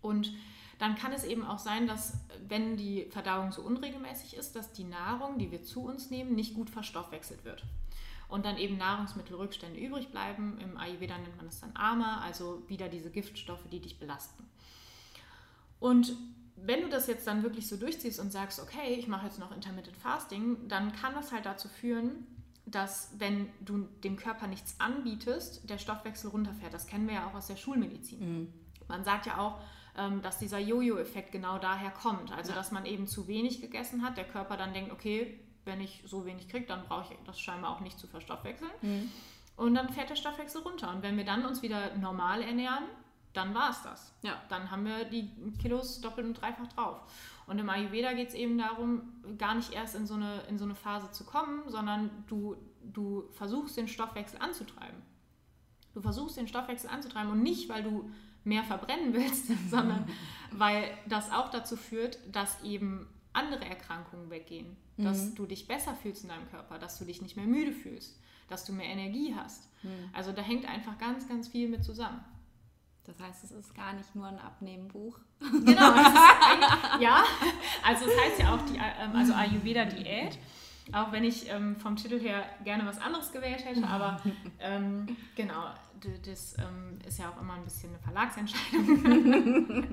[0.00, 0.32] und
[0.78, 2.14] dann kann es eben auch sein, dass
[2.48, 6.54] wenn die Verdauung so unregelmäßig ist, dass die Nahrung, die wir zu uns nehmen, nicht
[6.54, 7.62] gut verstoffwechselt wird
[8.32, 10.58] und dann eben Nahrungsmittelrückstände übrig bleiben.
[10.58, 14.44] Im Ayurveda nennt man das dann Ama, also wieder diese Giftstoffe, die dich belasten.
[15.78, 16.16] Und
[16.56, 19.52] wenn du das jetzt dann wirklich so durchziehst und sagst, okay, ich mache jetzt noch
[19.52, 22.26] Intermittent Fasting, dann kann das halt dazu führen,
[22.64, 26.72] dass wenn du dem Körper nichts anbietest, der Stoffwechsel runterfährt.
[26.72, 28.20] Das kennen wir ja auch aus der Schulmedizin.
[28.20, 28.52] Mhm.
[28.88, 29.60] Man sagt ja auch,
[29.98, 32.32] ähm, dass dieser Jojo-Effekt genau daher kommt.
[32.32, 32.56] Also, ja.
[32.56, 36.24] dass man eben zu wenig gegessen hat, der Körper dann denkt, okay, wenn ich so
[36.26, 38.70] wenig kriege, dann brauche ich das scheinbar auch nicht zu verstoffwechseln.
[38.80, 39.10] Mhm.
[39.56, 40.90] Und dann fährt der Stoffwechsel runter.
[40.90, 42.84] Und wenn wir dann uns wieder normal ernähren,
[43.32, 44.14] dann war es das.
[44.22, 44.40] Ja.
[44.48, 47.00] Dann haben wir die Kilos doppelt und dreifach drauf.
[47.46, 49.02] Und im Ayurveda geht es eben darum,
[49.38, 53.28] gar nicht erst in so, eine, in so eine Phase zu kommen, sondern du, du
[53.32, 55.02] versuchst den Stoffwechsel anzutreiben.
[55.94, 58.10] Du versuchst den Stoffwechsel anzutreiben und nicht, weil du
[58.44, 60.06] mehr verbrennen willst, sondern
[60.50, 65.04] weil das auch dazu führt, dass eben andere Erkrankungen weggehen, mhm.
[65.04, 68.18] dass du dich besser fühlst in deinem Körper, dass du dich nicht mehr müde fühlst,
[68.48, 69.68] dass du mehr Energie hast.
[69.82, 70.10] Mhm.
[70.12, 72.22] Also da hängt einfach ganz, ganz viel mit zusammen.
[73.04, 75.18] Das heißt, es ist gar nicht nur ein Abnehmbuch.
[75.40, 75.94] Genau,
[77.00, 77.24] ja.
[77.84, 80.38] Also es heißt ja auch die ähm, also Ayurveda Diät,
[80.92, 84.22] auch wenn ich ähm, vom Titel her gerne was anderes gewählt hätte, aber
[84.60, 85.64] ähm, genau,
[86.24, 89.84] das ähm, ist ja auch immer ein bisschen eine Verlagsentscheidung.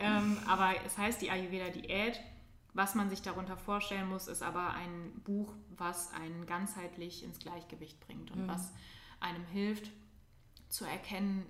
[0.00, 2.20] ähm, aber es heißt die Ayurveda Diät
[2.76, 7.98] was man sich darunter vorstellen muss, ist aber ein Buch, was einen ganzheitlich ins Gleichgewicht
[8.00, 8.48] bringt und mhm.
[8.48, 8.70] was
[9.18, 9.90] einem hilft
[10.68, 11.46] zu erkennen,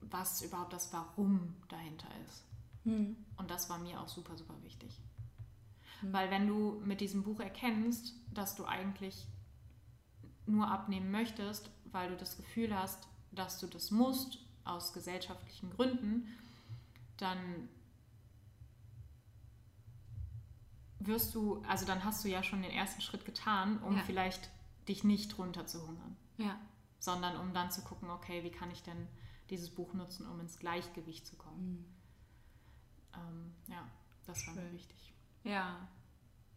[0.00, 2.44] was überhaupt das Warum dahinter ist.
[2.84, 3.16] Mhm.
[3.36, 5.00] Und das war mir auch super, super wichtig.
[6.02, 6.12] Mhm.
[6.12, 9.26] Weil wenn du mit diesem Buch erkennst, dass du eigentlich
[10.46, 16.28] nur abnehmen möchtest, weil du das Gefühl hast, dass du das musst aus gesellschaftlichen Gründen,
[17.16, 17.68] dann
[21.00, 24.02] wirst du, also dann hast du ja schon den ersten Schritt getan, um ja.
[24.02, 24.50] vielleicht
[24.88, 26.16] dich nicht runter zu hungern.
[26.36, 26.58] Ja.
[26.98, 29.08] Sondern um dann zu gucken, okay, wie kann ich denn
[29.50, 31.70] dieses Buch nutzen, um ins Gleichgewicht zu kommen.
[31.70, 31.84] Mhm.
[33.14, 33.86] Ähm, ja,
[34.26, 35.12] das war mir wichtig.
[35.42, 35.88] Ja.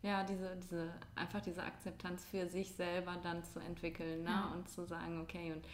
[0.01, 4.29] Ja, diese, diese, einfach diese Akzeptanz für sich selber dann zu entwickeln ne?
[4.29, 4.51] Ja.
[4.51, 5.65] und zu sagen, okay, und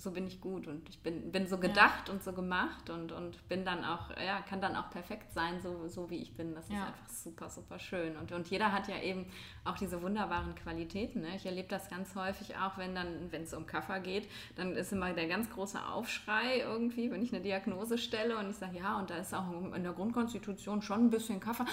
[0.00, 2.14] so bin ich gut und ich bin, bin so gedacht ja.
[2.14, 5.88] und so gemacht und, und bin dann auch, ja, kann dann auch perfekt sein, so,
[5.88, 6.54] so wie ich bin.
[6.54, 6.86] Das ist ja.
[6.86, 8.16] einfach super, super schön.
[8.16, 9.26] Und, und jeder hat ja eben
[9.64, 11.20] auch diese wunderbaren Qualitäten.
[11.20, 11.36] Ne?
[11.36, 14.92] Ich erlebe das ganz häufig auch, wenn dann, wenn es um Kaffer geht, dann ist
[14.92, 18.98] immer der ganz große Aufschrei irgendwie, wenn ich eine Diagnose stelle und ich sage, ja,
[18.98, 21.66] und da ist auch in der Grundkonstitution schon ein bisschen Kaffer.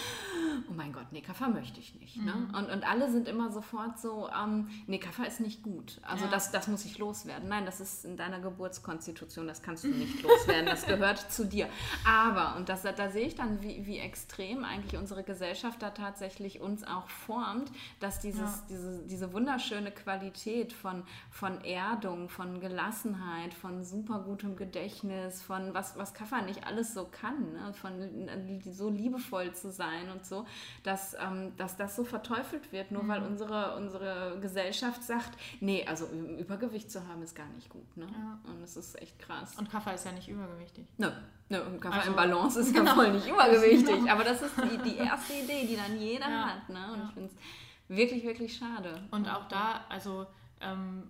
[0.69, 2.17] Oh mein Gott, nee, Kaffer möchte ich nicht.
[2.17, 2.33] Ne?
[2.33, 2.51] Mhm.
[2.51, 2.57] Ne?
[2.57, 6.01] Und, und alle sind immer sofort so, ähm, nee, Kaffer ist nicht gut.
[6.01, 6.31] Also ja.
[6.31, 7.47] das, das muss ich loswerden.
[7.47, 11.69] Nein, das ist in deiner Geburtskonstitution, das kannst du nicht loswerden, das gehört zu dir.
[12.05, 16.59] Aber, und das, da sehe ich dann, wie, wie extrem eigentlich unsere Gesellschaft da tatsächlich
[16.59, 18.63] uns auch formt, dass dieses, ja.
[18.69, 25.95] diese, diese wunderschöne Qualität von, von Erdung, von Gelassenheit, von super gutem Gedächtnis, von was,
[25.97, 27.73] was Kaffer nicht alles so kann, ne?
[27.73, 28.27] von
[28.71, 30.45] so liebevoll zu sein und so,
[30.83, 33.07] dass, ähm, dass das so verteufelt wird, nur mhm.
[33.09, 36.07] weil unsere, unsere Gesellschaft sagt, nee, also
[36.39, 37.97] Übergewicht zu haben ist gar nicht gut.
[37.97, 38.06] Ne?
[38.11, 38.39] Ja.
[38.51, 39.55] Und das ist echt krass.
[39.57, 40.87] Und Kaffee ist ja nicht übergewichtig.
[40.97, 41.09] Nö,
[41.49, 41.57] no.
[41.57, 42.95] no, Kaffee also, im Balance ist ja genau.
[42.95, 43.95] voll nicht übergewichtig.
[43.95, 44.11] Genau.
[44.11, 46.45] Aber das ist die, die, erste Idee, die dann jeder ja.
[46.47, 46.69] hat.
[46.69, 46.91] Ne?
[46.93, 47.05] Und ja.
[47.07, 49.01] ich finde es wirklich, wirklich schade.
[49.11, 50.27] Und auch da, also
[50.61, 51.03] ähm,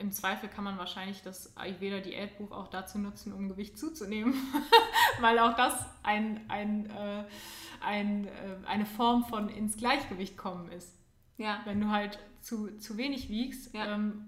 [0.00, 4.34] im Zweifel kann man wahrscheinlich das Ayurveda-Diätbuch auch dazu nutzen, um Gewicht zuzunehmen,
[5.20, 7.24] weil auch das ein, ein, äh,
[7.82, 10.94] ein, äh, eine Form von ins Gleichgewicht kommen ist.
[11.36, 11.60] Ja.
[11.64, 13.94] Wenn du halt zu, zu wenig wiegst, ja.
[13.94, 14.26] ähm,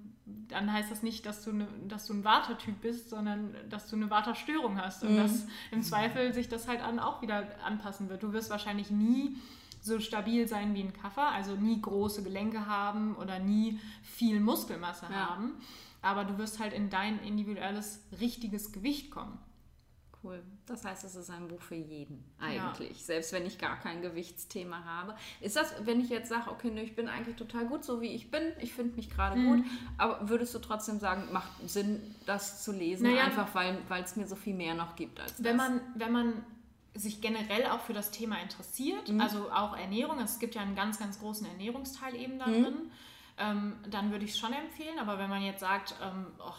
[0.48, 3.96] dann heißt das nicht, dass du, ne, dass du ein Watertyp bist, sondern dass du
[3.96, 5.02] eine Waterstörung hast.
[5.02, 5.16] Und mhm.
[5.16, 8.22] dass im Zweifel sich das halt an, auch wieder anpassen wird.
[8.22, 9.36] Du wirst wahrscheinlich nie
[9.80, 15.06] so stabil sein wie ein Kaffer, also nie große Gelenke haben oder nie viel Muskelmasse
[15.10, 15.30] ja.
[15.30, 15.54] haben.
[16.02, 19.38] Aber du wirst halt in dein individuelles, richtiges Gewicht kommen.
[20.24, 20.40] Cool.
[20.66, 23.04] Das heißt, es ist ein Buch für jeden eigentlich, ja.
[23.04, 25.16] selbst wenn ich gar kein Gewichtsthema habe.
[25.40, 28.14] Ist das, wenn ich jetzt sage, okay, ne, ich bin eigentlich total gut, so wie
[28.14, 29.48] ich bin, ich finde mich gerade mhm.
[29.48, 29.64] gut,
[29.98, 34.28] aber würdest du trotzdem sagen, macht Sinn, das zu lesen, naja, einfach weil es mir
[34.28, 35.68] so viel mehr noch gibt als wenn das?
[35.68, 36.44] Man, wenn man
[36.94, 39.20] sich generell auch für das Thema interessiert, mhm.
[39.20, 42.62] also auch Ernährung, es gibt ja einen ganz, ganz großen Ernährungsteil eben da mhm.
[42.62, 42.90] drin,
[43.38, 46.52] ähm, dann würde ich es schon empfehlen, aber wenn man jetzt sagt, ähm, oh,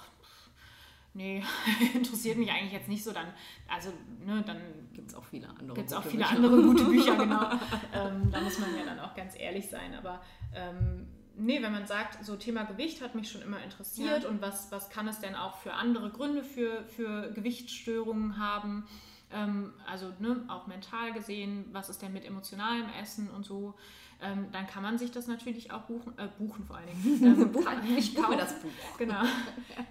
[1.13, 1.43] nee,
[1.93, 3.27] interessiert mich eigentlich jetzt nicht so, dann,
[3.67, 3.89] also,
[4.25, 4.61] ne, dann
[4.93, 6.35] gibt es auch viele andere Gibt es auch viele Bücher.
[6.35, 7.51] andere gute Bücher, genau.
[7.93, 10.21] ähm, da muss man ja dann auch ganz ehrlich sein, aber
[10.53, 14.29] ähm, nee, wenn man sagt, so Thema Gewicht hat mich schon immer interessiert ja.
[14.29, 18.85] und was, was kann es denn auch für andere Gründe für, für Gewichtsstörungen haben,
[19.31, 23.75] ähm, also ne, auch mental gesehen, was ist denn mit emotionalem Essen und so,
[24.23, 27.03] ähm, dann kann man sich das natürlich auch buchen, äh, buchen vor allen Dingen.
[27.23, 27.65] Ähm, Buch,
[27.97, 28.69] ich kaufe das Buch.
[28.97, 29.21] Genau.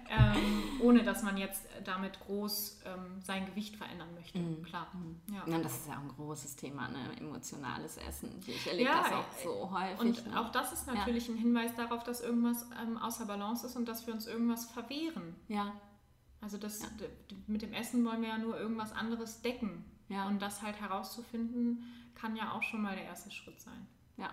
[0.09, 4.39] ähm, ohne dass man jetzt damit groß ähm, sein Gewicht verändern möchte.
[4.39, 4.63] Mhm.
[4.63, 4.87] Klar.
[4.93, 5.21] Mhm.
[5.33, 5.43] Ja.
[5.47, 5.59] ja.
[5.59, 6.99] das ist ja auch ein großes Thema, ne?
[7.19, 8.29] emotionales Essen.
[8.45, 9.99] Ich erlebe ja, das auch so häufig.
[9.99, 10.39] Und ne?
[10.39, 11.33] auch das ist natürlich ja.
[11.33, 15.35] ein Hinweis darauf, dass irgendwas ähm, außer Balance ist und dass wir uns irgendwas verwehren.
[15.47, 15.73] Ja.
[16.41, 16.89] Also das, ja.
[17.47, 19.85] mit dem Essen wollen wir ja nur irgendwas anderes decken.
[20.09, 20.27] Ja.
[20.27, 21.83] Und das halt herauszufinden,
[22.15, 23.87] kann ja auch schon mal der erste Schritt sein.
[24.17, 24.29] Ja,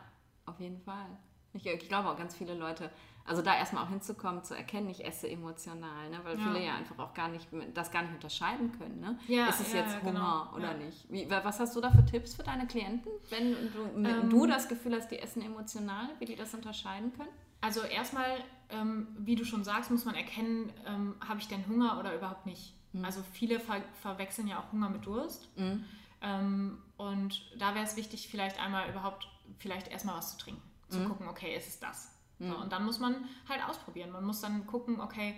[0.46, 1.06] auf jeden Fall.
[1.52, 2.90] Ich, ich, glaube auch ganz viele Leute,
[3.24, 6.20] also da erstmal auch hinzukommen, zu erkennen, ich esse emotional, ne?
[6.22, 6.44] weil ja.
[6.44, 9.00] viele ja einfach auch gar nicht, das gar nicht unterscheiden können.
[9.00, 9.18] Ne?
[9.26, 10.56] Ja, ist es ja, jetzt Hunger genau.
[10.56, 11.10] oder nicht?
[11.10, 14.68] Wie, was hast du da für Tipps für deine Klienten, wenn du, ähm, du das
[14.68, 17.30] Gefühl hast, die essen emotional, wie die das unterscheiden können?
[17.60, 18.38] Also erstmal,
[18.70, 22.46] ähm, wie du schon sagst, muss man erkennen, ähm, habe ich denn Hunger oder überhaupt
[22.46, 22.74] nicht.
[22.92, 23.04] Mhm.
[23.04, 25.48] Also viele ver verwechseln ja auch Hunger mit Durst.
[25.58, 25.84] Mhm.
[26.22, 30.62] Ähm, und da wäre es wichtig, vielleicht einmal überhaupt vielleicht erstmal was zu trinken.
[30.88, 31.08] Zu mhm.
[31.08, 32.10] gucken, okay, ist es das?
[32.38, 32.48] Mhm.
[32.48, 34.10] So, und dann muss man halt ausprobieren.
[34.10, 35.36] Man muss dann gucken, okay,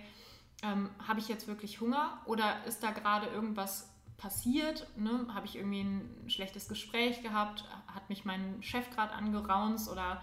[0.63, 4.87] ähm, habe ich jetzt wirklich Hunger oder ist da gerade irgendwas passiert?
[4.95, 5.27] Ne?
[5.33, 7.65] Habe ich irgendwie ein schlechtes Gespräch gehabt?
[7.87, 10.21] Hat mich mein Chef gerade angeraunzt oder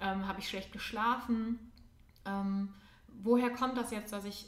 [0.00, 1.72] ähm, habe ich schlecht geschlafen?
[2.24, 2.72] Ähm,
[3.22, 4.46] woher kommt das jetzt, dass ich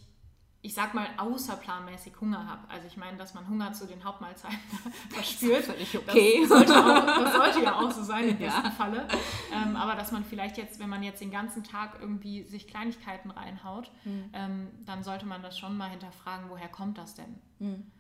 [0.61, 2.69] ich sag mal, außerplanmäßig Hunger habe.
[2.69, 4.59] Also ich meine, dass man Hunger zu den Hauptmahlzeiten
[5.11, 5.69] verspürt.
[5.69, 6.41] Das ist okay.
[6.41, 8.49] Das sollte, auch, das sollte, ja auch so sein im ja.
[8.49, 9.07] besten Falle.
[9.53, 13.31] Ähm, aber dass man vielleicht jetzt, wenn man jetzt den ganzen Tag irgendwie sich Kleinigkeiten
[13.31, 14.31] reinhaut, mhm.
[14.33, 17.39] ähm, dann sollte man das schon mal hinterfragen, woher kommt das denn?
[17.61, 17.93] Mhm.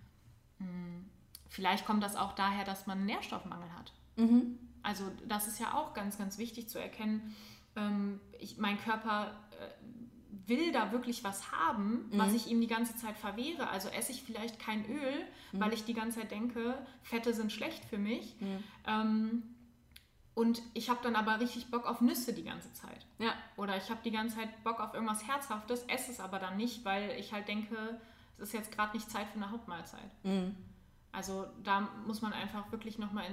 [1.48, 3.92] Vielleicht kommt das auch daher, dass man einen Nährstoffmangel hat.
[4.16, 4.58] Mhm.
[4.82, 7.34] Also das ist ja auch ganz, ganz wichtig zu erkennen.
[7.76, 9.77] Ähm, ich, mein Körper äh,
[10.48, 12.18] will da wirklich was haben, mhm.
[12.18, 13.68] was ich ihm die ganze Zeit verwehre.
[13.68, 15.60] Also esse ich vielleicht kein Öl, mhm.
[15.60, 18.34] weil ich die ganze Zeit denke, Fette sind schlecht für mich.
[18.40, 18.64] Mhm.
[18.86, 19.42] Ähm,
[20.34, 23.06] und ich habe dann aber richtig Bock auf Nüsse die ganze Zeit.
[23.18, 23.34] Ja.
[23.56, 26.84] Oder ich habe die ganze Zeit Bock auf irgendwas Herzhaftes, esse es aber dann nicht,
[26.84, 28.00] weil ich halt denke,
[28.36, 30.10] es ist jetzt gerade nicht Zeit für eine Hauptmahlzeit.
[31.10, 33.24] Also da muss man einfach wirklich nochmal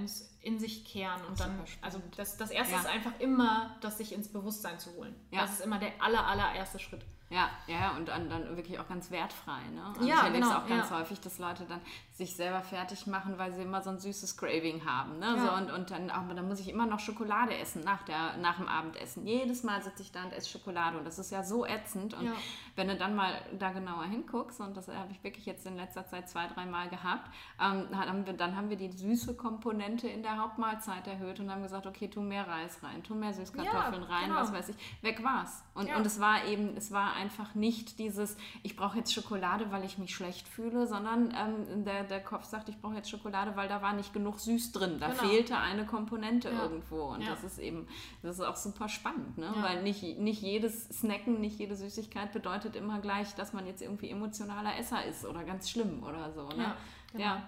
[0.41, 2.79] in sich kehren und dann, also das, das Erste ja.
[2.79, 5.13] ist einfach immer, das sich ins Bewusstsein zu holen.
[5.31, 5.41] Ja.
[5.41, 7.05] Das ist immer der aller, allererste Schritt.
[7.29, 9.59] Ja, ja, und dann, dann wirklich auch ganz wertfrei.
[9.73, 9.83] Ne?
[9.83, 10.99] Also ja, ich erlebe genau, es auch ganz ja.
[10.99, 11.81] häufig, dass Leute dann
[12.13, 15.17] sich selber fertig machen, weil sie immer so ein süßes Craving haben.
[15.17, 15.33] Ne?
[15.35, 15.45] Ja.
[15.45, 18.57] So, und, und dann, aber dann muss ich immer noch Schokolade essen nach, der, nach
[18.57, 19.25] dem Abendessen.
[19.25, 22.13] Jedes Mal sitze ich da und esse Schokolade und das ist ja so ätzend.
[22.13, 22.33] Und Ja.
[22.75, 26.05] wenn du dann mal da genauer hinguckst, und das habe ich wirklich jetzt in letzter
[26.05, 30.21] Zeit zwei, drei Mal gehabt, ähm, haben wir, dann haben wir die süße Komponente in
[30.21, 34.27] der Hauptmahlzeit erhöht und haben gesagt, okay, tu mehr Reis rein, tu mehr Süßkartoffeln rein,
[34.27, 34.41] genau.
[34.41, 34.75] was weiß ich.
[35.01, 35.63] Weg war's.
[35.73, 39.84] Und, und es war eben, es war einfach nicht dieses, ich brauche jetzt Schokolade, weil
[39.84, 43.67] ich mich schlecht fühle, sondern ähm, der, der Kopf sagt, ich brauche jetzt Schokolade, weil
[43.67, 44.99] da war nicht genug süß drin.
[44.99, 45.23] Da Genau.
[45.23, 46.63] fehlte eine Komponente Ja.
[46.63, 47.06] irgendwo.
[47.06, 47.30] Und Ja.
[47.32, 47.88] das ist eben,
[48.21, 49.51] das ist auch super spannend, ne?
[49.56, 49.63] Ja.
[49.63, 54.10] weil nicht, nicht jedes Snacken, nicht jede Süßigkeit bedeutet immer gleich, dass man jetzt irgendwie
[54.10, 56.47] emotionaler Esser ist oder ganz schlimm oder so.
[56.49, 56.75] Ne?
[57.17, 57.41] Ja, genau.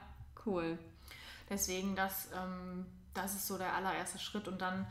[0.46, 0.80] cool.
[1.50, 4.48] Deswegen, das, ähm, das ist so der allererste Schritt.
[4.48, 4.86] Und dann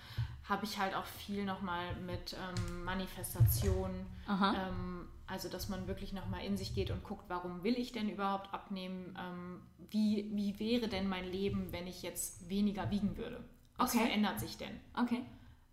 [0.49, 3.91] habe ich halt auch viel nochmal mit ähm, Manifestation.
[4.27, 4.69] Aha.
[4.69, 8.09] Ähm, also, dass man wirklich nochmal in sich geht und guckt, warum will ich denn
[8.09, 9.19] überhaupt abnehmen?
[9.21, 13.43] Ähm, wie, wie wäre denn mein Leben, wenn ich jetzt weniger wiegen würde?
[13.77, 14.05] Was Okay.
[14.05, 14.81] verändert sich denn?
[14.97, 15.23] Okay.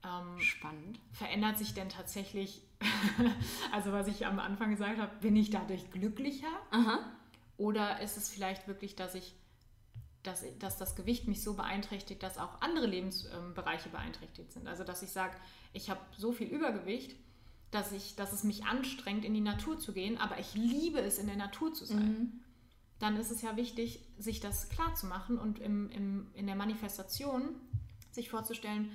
[0.04, 1.00] Ähm, Spannend.
[1.12, 2.62] verändert sich denn tatsächlich,
[3.72, 6.48] also was ich am Anfang gesagt habe, bin ich dadurch glücklicher?
[6.72, 7.00] Aha.
[7.58, 9.34] Oder ist es vielleicht wirklich, dass ich,
[10.24, 14.68] dass, dass das Gewicht mich so beeinträchtigt, dass auch andere Lebensbereiche beeinträchtigt sind?
[14.68, 15.36] Also dass ich sage,
[15.74, 17.16] ich habe so viel Übergewicht,
[17.72, 21.18] dass, ich, dass es mich anstrengt, in die Natur zu gehen, aber ich liebe es,
[21.18, 22.44] in der Natur zu sein.
[23.00, 26.56] Dann ist es ja wichtig, sich das klar zu machen und im, im, in der
[26.56, 27.56] Manifestation
[28.12, 28.92] sich vorzustellen,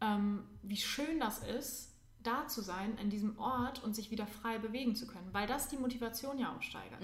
[0.00, 4.58] ähm, wie schön das ist, da zu sein, an diesem Ort und sich wieder frei
[4.58, 7.00] bewegen zu können, weil das die Motivation ja auch steigert.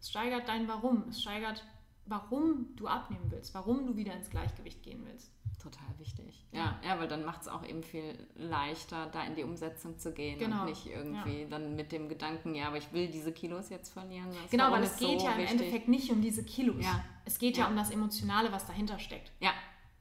[0.00, 1.64] Es steigert dein Warum, es steigert,
[2.06, 5.30] warum du abnehmen willst, warum du wieder ins Gleichgewicht gehen willst.
[5.62, 6.44] Total wichtig.
[6.52, 10.12] Ja, ja, weil dann macht es auch eben viel leichter, da in die Umsetzung zu
[10.12, 10.60] gehen Genau.
[10.60, 14.28] und nicht irgendwie dann mit dem Gedanken, ja, aber ich will diese Kilos jetzt verlieren.
[14.42, 15.60] Das Genau, weil es geht so ja im wichtig.
[15.60, 16.84] Endeffekt nicht um diese Kilos.
[16.84, 17.02] Ja.
[17.24, 17.64] Es geht ja.
[17.64, 17.70] Ja.
[17.70, 19.32] um das Emotionale, was dahinter steckt.
[19.40, 19.52] Ja,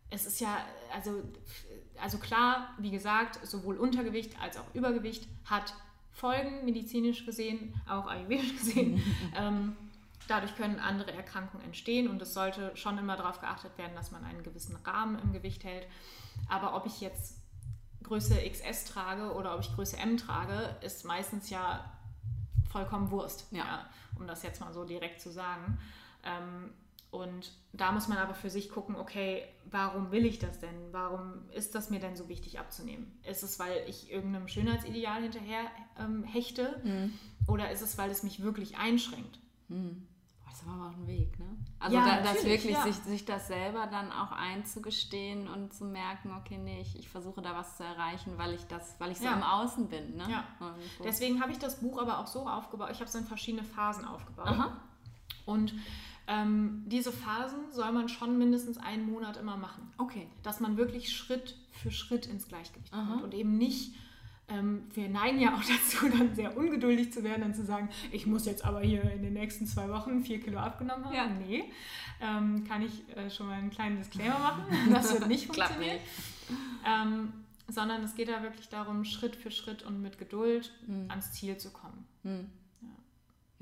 [0.10, 0.58] Es ist ja,
[0.94, 1.24] also,
[2.00, 5.74] also klar, wie gesagt, sowohl Untergewicht als auch Übergewicht hat
[6.12, 9.02] Folgen, medizinisch gesehen, auch ayurvedisch gesehen.
[9.36, 9.76] ähm,
[10.28, 14.24] dadurch können andere Erkrankungen entstehen und es sollte schon immer darauf geachtet werden, dass man
[14.24, 15.88] einen gewissen Rahmen im Gewicht hält.
[16.50, 17.38] Aber ob ich jetzt
[18.04, 21.92] Größe XS trage oder ob ich Größe M trage, ist meistens ja
[22.72, 23.86] vollkommen Wurst, Ja.
[24.20, 25.78] um das jetzt mal so direkt zu sagen.
[26.24, 26.72] Ähm,
[27.12, 30.74] und da muss man aber für sich gucken, okay, warum will ich das denn?
[30.92, 33.20] Warum ist das mir denn so wichtig abzunehmen?
[33.24, 35.62] Ist es, weil ich irgendeinem Schönheitsideal hinterher
[36.00, 36.82] ähm, hechte?
[36.84, 37.14] Mhm.
[37.48, 39.40] Oder ist es, weil es mich wirklich einschränkt?
[39.70, 39.82] Boah,
[40.54, 41.46] das ist aber auch ein Weg, ne?
[41.80, 42.84] Also Ja, da, das wirklich ja.
[42.84, 47.42] sich, sich das selber dann auch einzugestehen und zu merken, okay, nee, ich, ich versuche
[47.42, 49.34] da was zu erreichen, weil ich das, weil ich so Ja.
[49.34, 50.26] im Außen bin, ne?
[50.30, 50.44] Ja.
[50.60, 51.04] Irgendwo.
[51.04, 52.90] Deswegen habe ich das Buch aber auch so aufgebaut.
[52.92, 54.46] Ich habe es in verschiedene Phasen aufgebaut.
[54.48, 54.78] Aha.
[55.46, 55.74] Und
[56.28, 59.92] ähm, diese Phasen soll man schon mindestens einen Monat immer machen.
[59.98, 60.30] Okay.
[60.44, 63.06] Dass man wirklich Schritt für Schritt ins Gleichgewicht Aha.
[63.10, 63.96] kommt und eben nicht.
[64.54, 68.26] Ähm, wir neigen ja auch dazu, dann sehr ungeduldig zu werden und zu sagen, ich
[68.26, 71.16] muss jetzt aber hier in den nächsten zwei Wochen vier Kilo abgenommen haben.
[71.16, 71.28] Ja.
[71.28, 71.64] Nee,
[72.22, 74.64] ähm, kann ich äh, schon mal einen kleinen Disclaimer machen.
[74.92, 75.98] Das wird nicht funktionieren.
[76.86, 77.34] Ähm,
[77.68, 80.74] sondern es geht da wirklich darum, Schritt für Schritt und mit Geduld
[81.08, 82.06] ans Ziel zu kommen.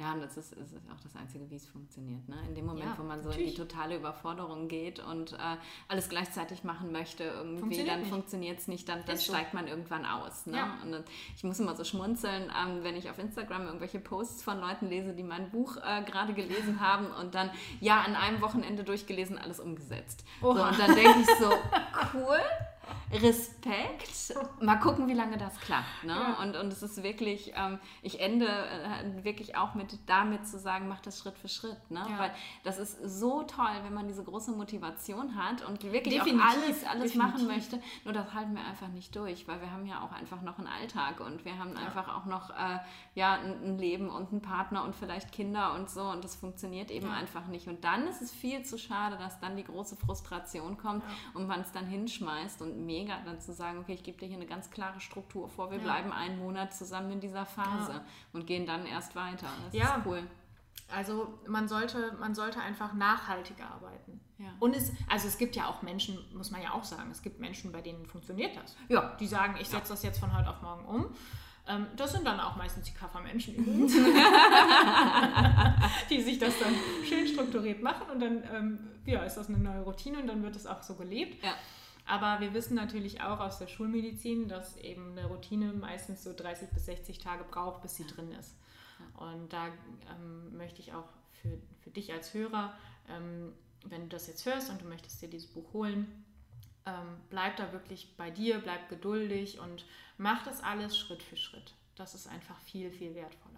[0.01, 2.27] Ja, und das ist, ist auch das Einzige, wie es funktioniert.
[2.27, 2.35] Ne?
[2.47, 5.37] In dem Moment, Ja, wo man so in die totale Überforderung geht und äh,
[5.87, 9.31] alles gleichzeitig machen möchte, irgendwie, Funktioniert dann funktioniert es nicht, dann, dann so.
[9.31, 10.47] steigt man irgendwann aus.
[10.47, 10.57] Ne?
[10.57, 10.79] Ja.
[10.83, 11.03] Und
[11.35, 15.13] ich muss immer so schmunzeln, ähm, wenn ich auf Instagram irgendwelche Posts von Leuten lese,
[15.13, 19.59] die mein Buch äh, gerade gelesen haben und dann, ja, an einem Wochenende durchgelesen, alles
[19.59, 20.25] umgesetzt.
[20.41, 21.51] So, und dann denke ich so,
[22.15, 22.39] cool.
[23.12, 24.36] Respekt.
[24.62, 26.04] Mal gucken, wie lange das klappt.
[26.04, 26.13] Ne?
[26.13, 26.41] Ja.
[26.43, 30.88] Und, und es ist wirklich, ähm, ich ende äh, wirklich auch mit damit zu sagen,
[30.88, 31.89] mach das Schritt für Schritt.
[31.89, 32.06] Ne?
[32.10, 32.19] Ja.
[32.19, 32.32] Weil
[32.63, 36.84] das ist so toll, wenn man diese große Motivation hat und wirklich Definitiv, auch alles,
[36.86, 37.71] alles machen definitiv.
[37.71, 37.82] möchte.
[38.06, 40.67] Nur das halten wir einfach nicht durch, weil wir haben ja auch einfach noch einen
[40.67, 42.80] Alltag und wir haben einfach auch noch äh,
[43.15, 46.91] ja, ein, ein Leben und einen Partner und vielleicht Kinder und so und das funktioniert
[46.91, 47.13] eben Ja.
[47.13, 47.67] einfach nicht.
[47.67, 51.62] Und dann ist es viel zu schade, dass dann die große Frustration kommt und man
[51.62, 54.70] es dann hinschmeißt und mega dann zu sagen, okay, ich gebe dir hier eine ganz
[54.72, 55.84] klare Struktur vor, wir Ja.
[55.84, 58.02] bleiben einen Monat zusammen in dieser Phase Ja.
[58.34, 59.48] und gehen dann erst weiter.
[59.65, 59.96] Das Ja.
[59.98, 60.24] ist cool.
[60.94, 64.20] Also man sollte, man sollte einfach nachhaltiger arbeiten.
[64.38, 64.50] Ja.
[64.60, 67.39] Und es, also es gibt ja auch Menschen, muss man ja auch sagen, es gibt
[67.39, 68.76] Menschen, bei denen funktioniert das.
[68.89, 69.15] Ja.
[69.20, 71.06] Die sagen, ich setze das jetzt von heute auf morgen um.
[71.67, 73.94] Ähm, das sind dann auch meistens die Kaffermenschen übrigens,
[76.10, 76.74] die sich das dann
[77.08, 80.56] schön strukturiert machen und dann ähm, ja, ist das eine neue Routine und dann wird
[80.56, 81.44] es auch so gelebt.
[81.44, 81.54] Ja.
[82.05, 86.69] Aber wir wissen natürlich auch aus der Schulmedizin, dass eben eine Routine meistens so 30
[86.69, 88.55] bis 60 Tage braucht, bis sie drin ist.
[89.15, 91.07] Und da ähm, möchte ich auch
[91.41, 92.73] für, für dich als Hörer,
[93.09, 93.53] ähm,
[93.85, 96.23] wenn du das jetzt hörst und du möchtest dir dieses Buch holen,
[96.85, 99.85] ähm, bleib da wirklich bei dir, bleib geduldig und
[100.17, 101.73] mach das alles Schritt für Schritt.
[101.95, 103.50] Das ist einfach viel, viel wertvoller.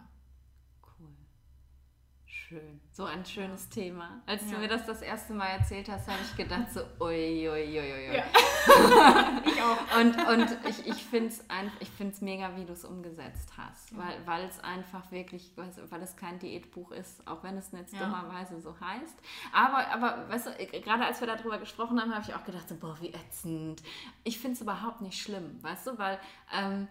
[2.53, 2.79] Schön.
[2.91, 4.21] So ein schönes Thema.
[4.27, 4.51] Als ja.
[4.51, 7.79] du mir das das erste Mal erzählt hast, habe ich gedacht so, ui, ui, ui,
[7.79, 8.15] ui.
[8.15, 8.23] Ja.
[9.43, 9.99] ich auch.
[9.99, 13.97] Und, und ich, ich finde es mega, wie du es umgesetzt hast, ja.
[13.97, 18.01] weil, weil es einfach wirklich, weil es kein Diätbuch ist, auch wenn es jetzt ja.
[18.01, 19.17] dummerweise so heißt.
[19.51, 22.75] Aber, aber weißt du, gerade als wir darüber gesprochen haben, habe ich auch gedacht, so,
[22.75, 23.81] boah, wie ätzend.
[24.23, 26.19] Ich finde es überhaupt nicht schlimm, weißt du, weil...
[26.53, 26.87] Ähm,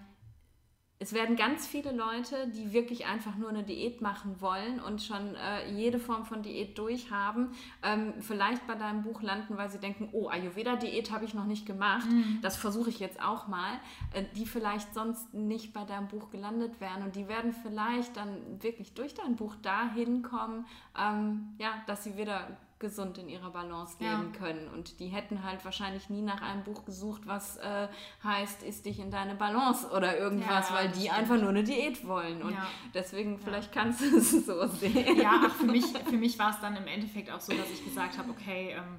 [1.02, 5.34] es werden ganz viele Leute, die wirklich einfach nur eine Diät machen wollen und schon
[5.34, 7.48] äh, jede Form von Diät durchhaben,
[7.82, 11.66] ähm, vielleicht bei deinem Buch landen, weil sie denken, oh, Ayurveda-Diät habe ich noch nicht
[11.66, 12.38] gemacht, mhm.
[12.40, 13.80] das versuche ich jetzt auch mal,
[14.12, 17.02] äh, die vielleicht sonst nicht bei deinem Buch gelandet wären.
[17.02, 22.16] Und die werden vielleicht dann wirklich durch dein Buch dahin kommen, ähm, ja, dass sie
[22.16, 22.46] wieder
[22.82, 24.38] gesund in ihrer Balance leben ja.
[24.38, 24.68] können.
[24.68, 27.88] Und die hätten halt wahrscheinlich nie nach einem Buch gesucht, was äh,
[28.22, 31.18] heißt, ist dich in deine Balance oder irgendwas, ja, weil die stimmt.
[31.18, 32.42] einfach nur eine Diät wollen.
[32.42, 32.66] Und ja.
[32.92, 35.16] deswegen, vielleicht kannst du es so sehen.
[35.18, 37.82] Ja, ach, für mich, für mich war es dann im Endeffekt auch so, dass ich
[37.82, 38.98] gesagt habe, okay, ähm,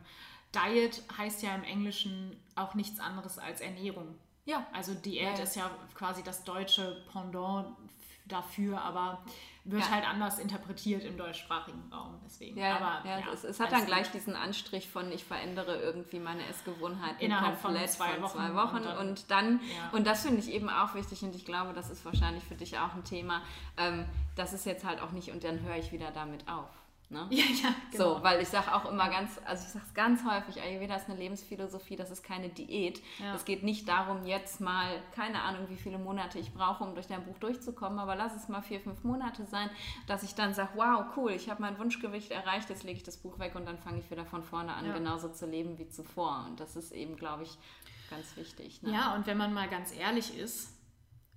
[0.55, 4.15] Diet heißt ja im Englischen auch nichts anderes als Ernährung.
[4.45, 4.65] Ja.
[4.73, 7.67] Also Diät ist ja quasi das deutsche Pendant
[8.25, 9.23] dafür, aber
[9.65, 9.91] wird ja.
[9.91, 12.19] halt anders interpretiert im deutschsprachigen Raum.
[12.25, 12.57] Deswegen.
[12.57, 16.19] Ja, aber, ja, ja es, es, hat dann gleich diesen Anstrich von, ich verändere irgendwie
[16.19, 18.37] meine Essgewohnheiten innerhalb komplett von zwei Wochen.
[18.37, 18.75] Von zwei Wochen.
[18.75, 19.59] Und dann, und, dann,
[19.93, 22.77] und das finde ich eben auch wichtig und ich glaube, das ist wahrscheinlich für dich
[22.77, 23.41] auch ein Thema.
[23.77, 26.69] Ähm, das ist jetzt halt auch nicht und dann höre ich wieder damit auf.
[27.13, 27.27] Ne?
[27.31, 28.15] Ja, ja, genau.
[28.15, 31.07] So, weil ich sage auch immer ganz, also ich sage es ganz häufig, Ayurveda ist
[31.07, 33.01] eine Lebensphilosophie, das ist keine Diät.
[33.19, 33.35] Ja.
[33.35, 37.07] Es geht nicht darum, jetzt mal, keine Ahnung, wie viele Monate ich brauche, um durch
[37.07, 39.69] dein Buch durchzukommen, aber lass es mal vier, fünf Monate sein,
[40.07, 43.17] dass ich dann sage, wow, cool, ich habe mein Wunschgewicht erreicht, jetzt lege ich das
[43.17, 44.93] Buch weg und dann fange ich wieder von vorne an, ja.
[44.93, 46.45] genauso zu leben wie zuvor.
[46.49, 47.57] Und das ist eben, glaube ich,
[48.09, 48.81] ganz wichtig.
[48.81, 48.91] Ne?
[48.91, 50.73] Ja, und wenn man mal ganz ehrlich ist,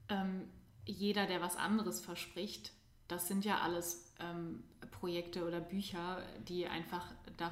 [0.08, 0.48] ähm,
[0.86, 2.72] jeder, der was anderes verspricht,
[3.08, 7.06] das sind ja alles ähm, Projekte oder Bücher, die einfach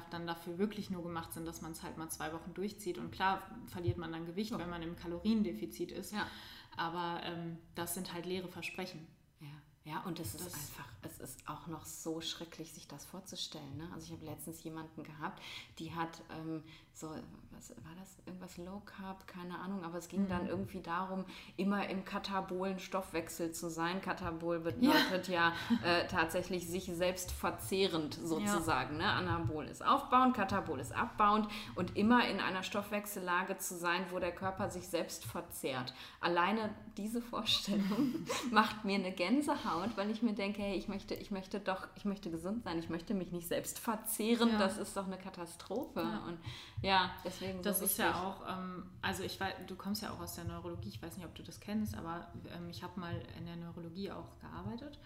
[0.09, 2.97] dann dafür wirklich nur gemacht sind, dass man es halt mal zwei Wochen durchzieht.
[2.97, 4.59] Und klar verliert man dann Gewicht, ja.
[4.59, 6.13] wenn man im Kaloriendefizit ist.
[6.13, 6.27] Ja.
[6.75, 9.07] Aber ähm, das sind halt leere Versprechen.
[9.39, 13.77] Ja, ja und es ist einfach, es ist auch noch so schrecklich, sich das vorzustellen.
[13.77, 13.89] Ne?
[13.93, 15.41] Also ich habe letztens jemanden gehabt,
[15.79, 16.63] die hat ähm,
[16.95, 17.09] so,
[17.51, 20.29] was war das, irgendwas Low Carb, keine Ahnung, aber es ging mhm.
[20.29, 21.25] dann irgendwie darum,
[21.57, 24.01] immer im katabolen Stoffwechsel zu sein.
[24.01, 25.53] Katabol bedeutet ja,
[25.83, 28.99] ja äh, tatsächlich sich selbst verzehrend sozusagen.
[28.99, 29.19] Ja.
[29.19, 29.29] Ne?
[29.29, 34.31] Anabol ist aufbauend, Katabol ist abbauend und immer in einer Stoffwechsellage zu sein, wo der
[34.31, 35.93] Körper sich selbst verzehrt.
[36.21, 41.31] Alleine diese Vorstellung macht mir eine Gänsehaut, weil ich mir denke, hey, ich möchte, ich
[41.31, 44.59] möchte doch, ich möchte gesund sein, ich möchte mich nicht selbst verzehren, ja.
[44.59, 46.01] das ist doch eine Katastrophe.
[46.27, 46.37] Und
[46.85, 47.61] ja, deswegen.
[47.61, 50.45] Das so ist ja auch, ähm, also ich weiß, du kommst ja auch aus der
[50.45, 53.55] Neurologie, ich weiß nicht, ob du das kennst, aber ähm, ich habe mal in der
[53.55, 54.99] Neurologie auch gearbeitet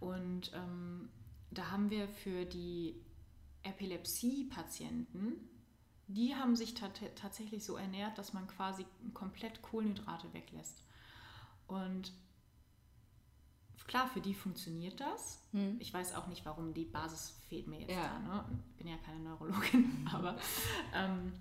[0.00, 1.08] und ähm,
[1.50, 2.94] da haben wir für die
[3.62, 5.48] Epilepsie-Patienten,
[6.06, 8.84] die haben sich tatsächlich so ernährt, dass man quasi
[9.14, 10.82] komplett Kohlenhydrate weglässt.
[11.66, 12.12] Und
[13.86, 15.42] klar, für die funktioniert das.
[15.52, 15.76] Hm.
[15.78, 18.02] Ich weiß auch nicht, warum die Basis fehlt mir jetzt ja.
[18.02, 18.18] da.
[18.18, 18.44] Ne?
[18.70, 20.36] Ich bin ja keine Neurologin, aber,
[20.94, 21.32] ähm,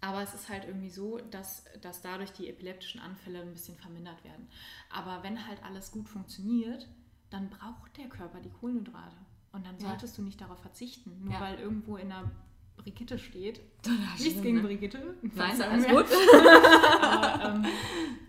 [0.00, 4.22] aber es ist halt irgendwie so, dass, dass dadurch die epileptischen Anfälle ein bisschen vermindert
[4.24, 4.48] werden.
[4.90, 6.88] Aber wenn halt alles gut funktioniert,
[7.30, 9.16] dann braucht der Körper die Kohlenhydrate.
[9.52, 10.22] Und dann solltest ja.
[10.22, 11.40] du nicht darauf verzichten, nur ja.
[11.40, 12.30] weil irgendwo in der
[12.76, 13.60] Brigitte steht.
[14.18, 14.62] Nichts gegen ne?
[14.62, 15.14] Brigitte.
[15.22, 16.06] Nein, alles gut.
[17.02, 17.66] Aber, ähm,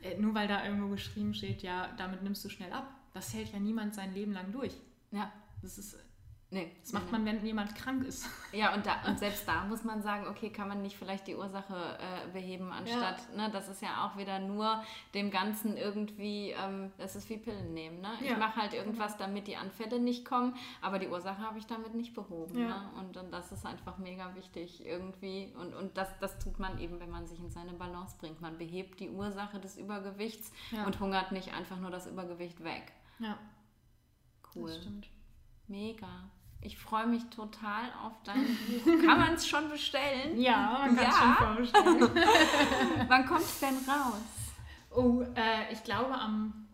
[0.02, 3.54] äh, nur weil da irgendwo geschrieben steht, ja, damit nimmst du schnell ab das hält
[3.54, 4.74] ja niemand sein Leben lang durch.
[5.12, 5.32] Ja.
[5.62, 5.98] Das ist.
[6.50, 8.30] Nee, das macht man, wenn jemand krank ist.
[8.54, 11.36] Ja, und, da, und selbst da muss man sagen, okay, kann man nicht vielleicht die
[11.36, 13.48] Ursache äh, beheben, anstatt, ja.
[13.48, 14.84] ne, das ist ja auch wieder nur
[15.16, 18.02] dem Ganzen irgendwie, ähm, das ist wie Pillen nehmen.
[18.02, 18.10] Ne?
[18.22, 18.38] Ich ja.
[18.38, 22.14] mache halt irgendwas, damit die Anfälle nicht kommen, aber die Ursache habe ich damit nicht
[22.14, 22.60] behoben.
[22.60, 22.68] Ja.
[22.68, 22.90] Ne?
[23.00, 25.52] Und, und das ist einfach mega wichtig irgendwie.
[25.60, 28.40] Und, und das, das tut man eben, wenn man sich in seine Balance bringt.
[28.40, 30.52] Man behebt die Ursache des Übergewichts
[30.86, 32.94] und hungert nicht einfach nur das Übergewicht weg.
[33.24, 33.38] Ja.
[34.56, 34.68] Cool.
[34.70, 35.08] Das stimmt.
[35.68, 36.30] Mega.
[36.62, 38.86] Ich freue mich total auf dein Buch.
[39.06, 40.40] Kann man es schon bestellen?
[40.40, 41.22] Ja, man kann es ja.
[41.22, 42.10] schon vorbestellen.
[43.08, 44.22] Wann kommt es denn raus?
[44.92, 46.68] Oh, äh, ich glaube am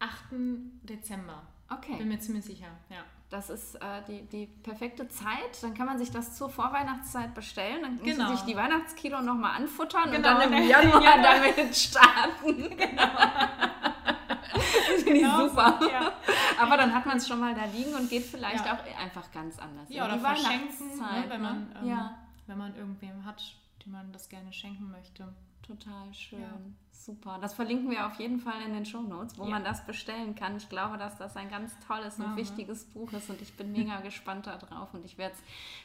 [0.00, 0.10] 8.
[0.82, 1.42] Dezember.
[1.70, 1.96] Okay.
[1.98, 3.02] Bin mir ziemlich sicher, ja.
[3.30, 5.62] das ist äh, die, die perfekte Zeit.
[5.62, 7.80] Dann kann man sich das zur Vorweihnachtszeit bestellen.
[7.82, 8.24] Dann kann Genau.
[8.24, 11.22] man sich die Weihnachtskilo nochmal anfuttern und Genau, dann im Januar ja.
[11.54, 12.76] damit starten.
[12.76, 13.91] Genau.
[15.12, 15.80] Finde ich Genau, super.
[15.92, 16.12] Ja.
[16.60, 18.74] Aber dann hat man es schon mal da liegen und geht vielleicht Ja.
[18.74, 19.88] auch einfach ganz anders.
[19.88, 21.48] Ja, oder verschenken, ne, wenn, ne?
[21.48, 23.42] man, ähm, ja, wenn man irgendwem hat,
[23.84, 25.32] dem man das gerne schenken möchte.
[25.62, 26.40] Total schön.
[26.40, 26.48] Ja.
[26.94, 27.38] Super.
[27.40, 29.50] Das verlinken wir auf jeden Fall in den Shownotes, wo Ja.
[29.50, 30.56] man das bestellen kann.
[30.56, 32.36] Ich glaube, dass das ein ganz tolles und Aha.
[32.36, 35.34] wichtiges Buch ist und ich bin mega gespannt darauf und ich werde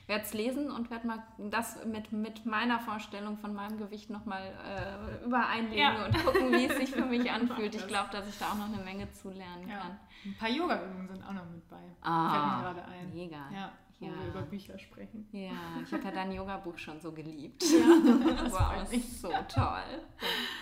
[0.07, 5.25] es lesen und werde mal das mit, mit meiner Vorstellung von meinem Gewicht nochmal äh,
[5.25, 6.05] übereinlegen Ja.
[6.05, 7.73] und gucken, wie es sich für mich anfühlt.
[7.73, 9.79] Ich glaube, dass ich da auch noch eine Menge zulernen Ja.
[9.79, 9.99] kann.
[10.23, 11.77] Ein paar Yoga-Übungen sind auch noch mit bei.
[12.01, 13.13] Ah, Fällt mir gerade ein.
[13.13, 13.37] mega.
[13.51, 14.11] Ja, wo Ja.
[14.11, 15.27] wir über Bücher sprechen.
[15.31, 15.51] Ja,
[15.83, 17.61] ich habe ja dein Yoga-Buch schon so geliebt.
[17.63, 17.71] das
[18.51, 19.19] wow, freut mich.
[19.19, 20.01] so toll.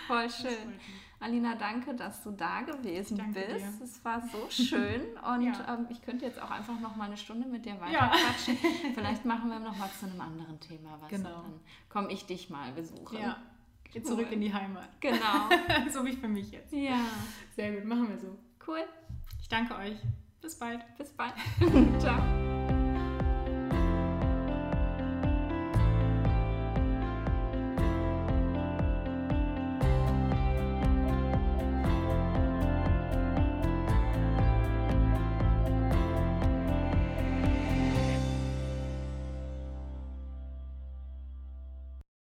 [0.06, 0.74] Voll schön.
[1.18, 3.48] Alina, danke, dass du da gewesen bist.
[3.48, 3.84] dir.
[3.84, 5.74] Es war so schön und Ja.
[5.74, 8.12] ähm, ich könnte jetzt auch einfach noch mal eine Stunde mit dir weiter Ja.
[8.94, 11.08] Vielleicht machen wir noch mal zu einem anderen Thema was.
[11.10, 11.38] Genau.
[11.38, 13.18] Und dann komme ich dich mal besuchen.
[13.18, 13.38] Ja,
[13.92, 14.88] geh zurück in die Heimat.
[15.00, 15.48] Genau.
[15.90, 16.72] so wie für mich jetzt.
[16.72, 17.00] ja,
[17.54, 18.36] Sehr gut, machen wir so.
[18.66, 18.84] cool.
[19.40, 19.96] Ich danke euch.
[20.42, 20.80] Bis bald.
[20.98, 21.32] Bis bald.
[21.98, 22.55] Ciao.